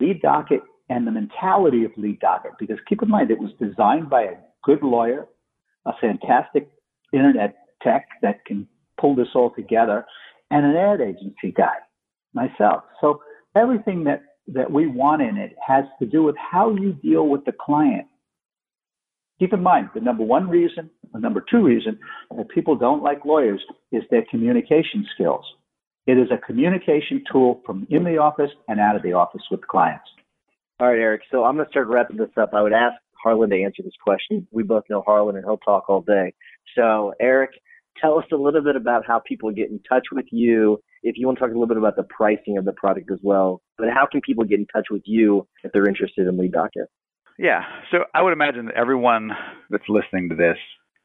lead 0.00 0.22
docket 0.22 0.62
and 0.88 1.06
the 1.06 1.10
mentality 1.10 1.84
of 1.84 1.90
lead 1.98 2.18
docket, 2.20 2.52
because 2.58 2.78
keep 2.88 3.02
in 3.02 3.10
mind, 3.10 3.30
it 3.30 3.38
was 3.38 3.50
designed 3.60 4.08
by 4.08 4.22
a 4.22 4.36
good 4.64 4.82
lawyer, 4.82 5.26
a 5.84 5.92
fantastic 6.00 6.70
internet 7.12 7.56
tech 7.82 8.08
that 8.22 8.42
can 8.46 8.66
pull 8.98 9.14
this 9.14 9.28
all 9.34 9.50
together, 9.50 10.06
and 10.50 10.64
an 10.64 10.76
ad 10.76 11.02
agency 11.02 11.52
guy, 11.54 11.74
myself. 12.32 12.84
So 13.02 13.20
everything 13.54 14.04
that, 14.04 14.22
that 14.48 14.70
we 14.70 14.86
want 14.86 15.20
in 15.20 15.36
it 15.36 15.54
has 15.64 15.84
to 15.98 16.06
do 16.06 16.22
with 16.22 16.36
how 16.38 16.74
you 16.74 16.94
deal 16.94 17.28
with 17.28 17.44
the 17.44 17.52
client. 17.52 18.06
Keep 19.38 19.52
in 19.52 19.62
mind, 19.62 19.90
the 19.94 20.00
number 20.00 20.24
one 20.24 20.48
reason, 20.48 20.88
the 21.12 21.20
number 21.20 21.44
two 21.50 21.62
reason 21.62 21.98
that 22.34 22.48
people 22.48 22.76
don't 22.76 23.02
like 23.02 23.26
lawyers 23.26 23.60
is 23.92 24.04
their 24.10 24.24
communication 24.30 25.04
skills. 25.14 25.44
It 26.06 26.18
is 26.18 26.28
a 26.30 26.38
communication 26.38 27.24
tool 27.30 27.60
from 27.66 27.86
in 27.90 28.04
the 28.04 28.18
office 28.18 28.50
and 28.68 28.78
out 28.80 28.96
of 28.96 29.02
the 29.02 29.12
office 29.12 29.42
with 29.50 29.66
clients. 29.66 30.04
All 30.78 30.88
right, 30.88 30.98
Eric. 30.98 31.22
So 31.30 31.44
I'm 31.44 31.56
going 31.56 31.66
to 31.66 31.70
start 31.70 31.88
wrapping 31.88 32.16
this 32.16 32.30
up. 32.36 32.50
I 32.52 32.62
would 32.62 32.72
ask 32.72 32.94
Harlan 33.22 33.50
to 33.50 33.62
answer 33.62 33.82
this 33.82 33.94
question. 34.02 34.46
We 34.52 34.62
both 34.62 34.84
know 34.88 35.02
Harlan 35.04 35.36
and 35.36 35.44
he'll 35.44 35.56
talk 35.56 35.88
all 35.88 36.02
day. 36.02 36.34
So, 36.76 37.12
Eric, 37.20 37.50
tell 38.00 38.18
us 38.18 38.24
a 38.32 38.36
little 38.36 38.62
bit 38.62 38.76
about 38.76 39.04
how 39.06 39.20
people 39.26 39.50
get 39.50 39.70
in 39.70 39.80
touch 39.88 40.06
with 40.12 40.26
you. 40.30 40.80
If 41.02 41.16
you 41.16 41.26
want 41.26 41.38
to 41.38 41.44
talk 41.44 41.50
a 41.50 41.54
little 41.54 41.66
bit 41.66 41.78
about 41.78 41.96
the 41.96 42.04
pricing 42.04 42.58
of 42.58 42.64
the 42.64 42.72
product 42.72 43.10
as 43.10 43.18
well, 43.22 43.62
but 43.78 43.88
how 43.92 44.06
can 44.10 44.20
people 44.20 44.44
get 44.44 44.58
in 44.58 44.66
touch 44.66 44.86
with 44.90 45.02
you 45.06 45.46
if 45.64 45.72
they're 45.72 45.88
interested 45.88 46.26
in 46.26 46.36
Lead 46.36 46.52
Docket? 46.52 46.88
Yeah. 47.38 47.62
So 47.90 47.98
I 48.14 48.22
would 48.22 48.32
imagine 48.32 48.66
that 48.66 48.74
everyone 48.76 49.30
that's 49.70 49.88
listening 49.88 50.28
to 50.30 50.34
this 50.34 50.56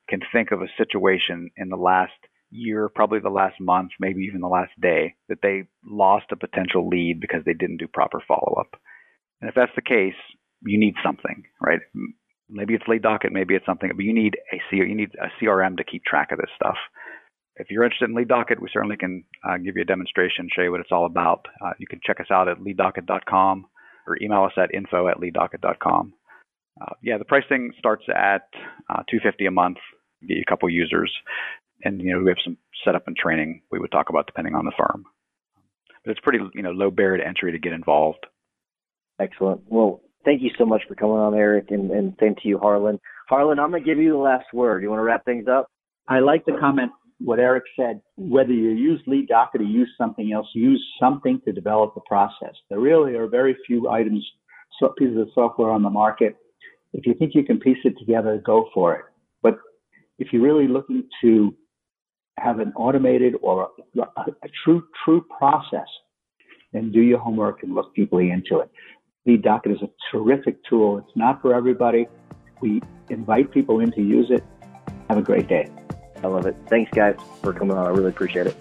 can 0.09 0.19
think 0.33 0.51
of 0.51 0.61
a 0.61 0.67
situation 0.77 1.49
in 1.57 1.69
the 1.69 1.77
last 1.77 2.11
year, 2.51 2.89
probably 2.93 3.19
the 3.19 3.29
last 3.29 3.59
month, 3.59 3.91
maybe 3.99 4.21
even 4.21 4.41
the 4.41 4.47
last 4.47 4.71
day, 4.79 5.15
that 5.29 5.39
they 5.41 5.63
lost 5.85 6.25
a 6.31 6.35
potential 6.35 6.87
lead 6.87 7.19
because 7.19 7.41
they 7.45 7.53
didn't 7.53 7.77
do 7.77 7.87
proper 7.87 8.21
follow 8.27 8.57
up. 8.59 8.79
And 9.39 9.49
if 9.49 9.55
that's 9.55 9.71
the 9.75 9.81
case, 9.81 10.19
you 10.61 10.79
need 10.79 10.95
something, 11.03 11.43
right? 11.59 11.79
Maybe 12.49 12.73
it's 12.73 12.87
lead 12.87 13.01
docket, 13.01 13.31
maybe 13.31 13.55
it's 13.55 13.65
something, 13.65 13.89
but 13.95 14.05
you 14.05 14.13
need 14.13 14.35
a 14.53 14.57
C, 14.69 14.77
you 14.77 14.95
need 14.95 15.11
a 15.19 15.43
CRM 15.43 15.77
to 15.77 15.83
keep 15.83 16.03
track 16.03 16.31
of 16.31 16.37
this 16.37 16.51
stuff. 16.55 16.77
If 17.55 17.67
you're 17.69 17.83
interested 17.83 18.09
in 18.09 18.15
lead 18.15 18.27
docket, 18.27 18.61
we 18.61 18.69
certainly 18.71 18.97
can 18.97 19.23
uh, 19.47 19.57
give 19.57 19.75
you 19.75 19.81
a 19.81 19.85
demonstration, 19.85 20.49
show 20.53 20.61
you 20.61 20.71
what 20.71 20.81
it's 20.81 20.91
all 20.91 21.05
about. 21.05 21.45
Uh, 21.63 21.71
you 21.79 21.87
can 21.87 21.99
check 22.05 22.19
us 22.19 22.31
out 22.31 22.47
at 22.47 22.57
leaddocket.com 22.59 23.65
or 24.07 24.17
email 24.21 24.43
us 24.43 24.53
at 24.57 24.73
info 24.73 25.07
at 25.07 25.17
leaddocket.com. 25.17 26.13
Uh, 26.79 26.93
yeah, 27.03 27.17
the 27.17 27.25
pricing 27.25 27.71
starts 27.77 28.03
at 28.09 28.47
uh, 28.89 29.03
250 29.09 29.45
a 29.45 29.51
month. 29.51 29.77
Get 30.21 30.37
you 30.37 30.43
a 30.47 30.49
couple 30.49 30.69
users, 30.69 31.11
and 31.84 32.02
you 32.02 32.13
know 32.13 32.24
we 32.24 32.30
have 32.30 32.38
some 32.44 32.58
setup 32.86 33.08
and 33.08 33.15
training 33.15 33.62
we 33.72 33.80
would 33.80 33.91
talk 33.91 34.10
about 34.10 34.28
depending 34.28 34.56
on 34.56 34.65
the 34.65 34.72
firm. 34.78 35.06
But 36.04 36.12
it's 36.12 36.20
pretty 36.22 36.39
you 36.54 36.63
know 36.63 36.72
low 36.72 36.91
barrier 36.91 37.17
to 37.17 37.28
entry 37.28 37.52
to 37.52 37.60
get 37.60 37.74
involved. 37.74 38.26
Excellent. 39.20 39.62
Well, 39.67 40.02
thank 40.26 40.41
you 40.41 40.50
so 40.58 40.65
much 40.65 40.82
for 40.88 40.96
coming 40.96 41.17
on, 41.17 41.36
Eric, 41.36 41.67
and, 41.70 41.91
and 41.91 42.15
same 42.20 42.36
to 42.36 42.48
you, 42.48 42.58
Harlan. 42.58 43.00
Harlan, 43.30 43.60
I'm 43.60 43.70
going 43.70 43.84
to 43.84 43.88
give 43.88 44.00
you 44.00 44.12
the 44.12 44.17
last 44.17 44.46
word. 44.54 44.82
You 44.82 44.89
want 44.89 45.00
to 45.00 45.04
wrap 45.04 45.26
things 45.26 45.46
up? 45.48 45.67
I 46.08 46.20
like 46.20 46.44
the 46.46 46.58
comment 46.60 46.91
what 47.20 47.39
Eric 47.39 47.63
said. 47.80 48.02
Whether 48.17 48.52
you 48.52 48.72
use 48.72 49.02
lead 49.06 49.28
docket 49.28 49.62
or 49.62 49.65
use 49.65 49.89
something 49.98 50.32
else, 50.34 50.48
use 50.54 50.84
something 51.00 51.39
to 51.46 51.52
develop 51.52 51.94
the 51.94 52.02
process. 52.02 52.56
There 52.70 52.80
really 52.80 53.13
are 53.13 53.28
very 53.28 53.56
few 53.67 53.89
items, 53.89 54.26
pieces 54.98 55.17
of 55.17 55.28
software 55.36 55.70
on 55.70 55.84
the 55.84 55.89
market. 55.89 56.36
If 56.94 57.06
you 57.06 57.13
think 57.13 57.36
you 57.36 57.44
can 57.44 57.60
piece 57.60 57.78
it 57.84 57.94
together, 58.00 58.41
go 58.44 58.70
for 58.74 58.96
it. 58.96 59.06
But 59.44 59.60
if 60.17 60.30
you're 60.34 60.41
really 60.41 60.67
looking 60.67 61.08
to 61.22 61.56
have 62.41 62.60
an 62.60 62.73
automated 62.75 63.36
or 63.41 63.69
a, 63.99 64.01
a 64.01 64.49
true, 64.63 64.84
true 65.04 65.25
process, 65.38 65.88
then 66.73 66.91
do 66.91 67.01
your 67.01 67.19
homework 67.19 67.63
and 67.63 67.75
look 67.75 67.93
deeply 67.95 68.32
into 68.32 68.60
it. 68.60 68.69
The 69.25 69.38
Docket 69.38 69.73
is 69.73 69.82
a 69.82 69.89
terrific 70.12 70.58
tool. 70.67 70.97
It's 70.97 71.15
not 71.15 71.41
for 71.41 71.54
everybody. 71.54 72.08
We 72.62 72.82
invite 73.10 73.51
people 73.51 73.80
in 73.80 73.91
to 73.91 74.01
use 74.01 74.27
it. 74.30 74.43
Have 75.10 75.17
a 75.17 75.21
great 75.21 75.47
day. 75.47 75.69
I 76.23 76.27
love 76.27 76.45
it. 76.45 76.56
Thanks, 76.67 76.91
guys, 76.91 77.15
for 77.41 77.54
coming 77.54 77.77
on. 77.77 77.86
I 77.86 77.89
really 77.89 78.10
appreciate 78.10 78.47
it. 78.47 78.56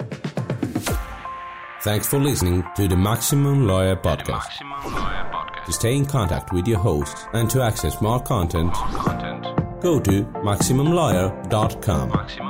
Thanks 1.83 2.07
for 2.09 2.19
listening 2.19 2.63
to 2.77 2.89
the 2.89 2.97
Maximum 2.97 3.67
Lawyer 3.67 3.97
Podcast. 3.97 4.29
Maximum 4.29 4.95
Lawyer 4.95 5.31
Podcast. 5.33 5.65
To 5.67 5.73
stay 5.73 5.97
in 5.97 6.05
contact 6.05 6.53
with 6.53 6.67
your 6.69 6.79
host 6.79 7.27
and 7.33 7.49
to 7.51 7.63
access 7.63 8.01
more 8.03 8.21
content, 8.21 8.67
more 8.67 9.03
content. 9.03 9.81
go 9.81 9.99
to 10.01 10.25
MaximumLawyer.com. 10.45 12.11
MaximumLawyer.com. 12.11 12.50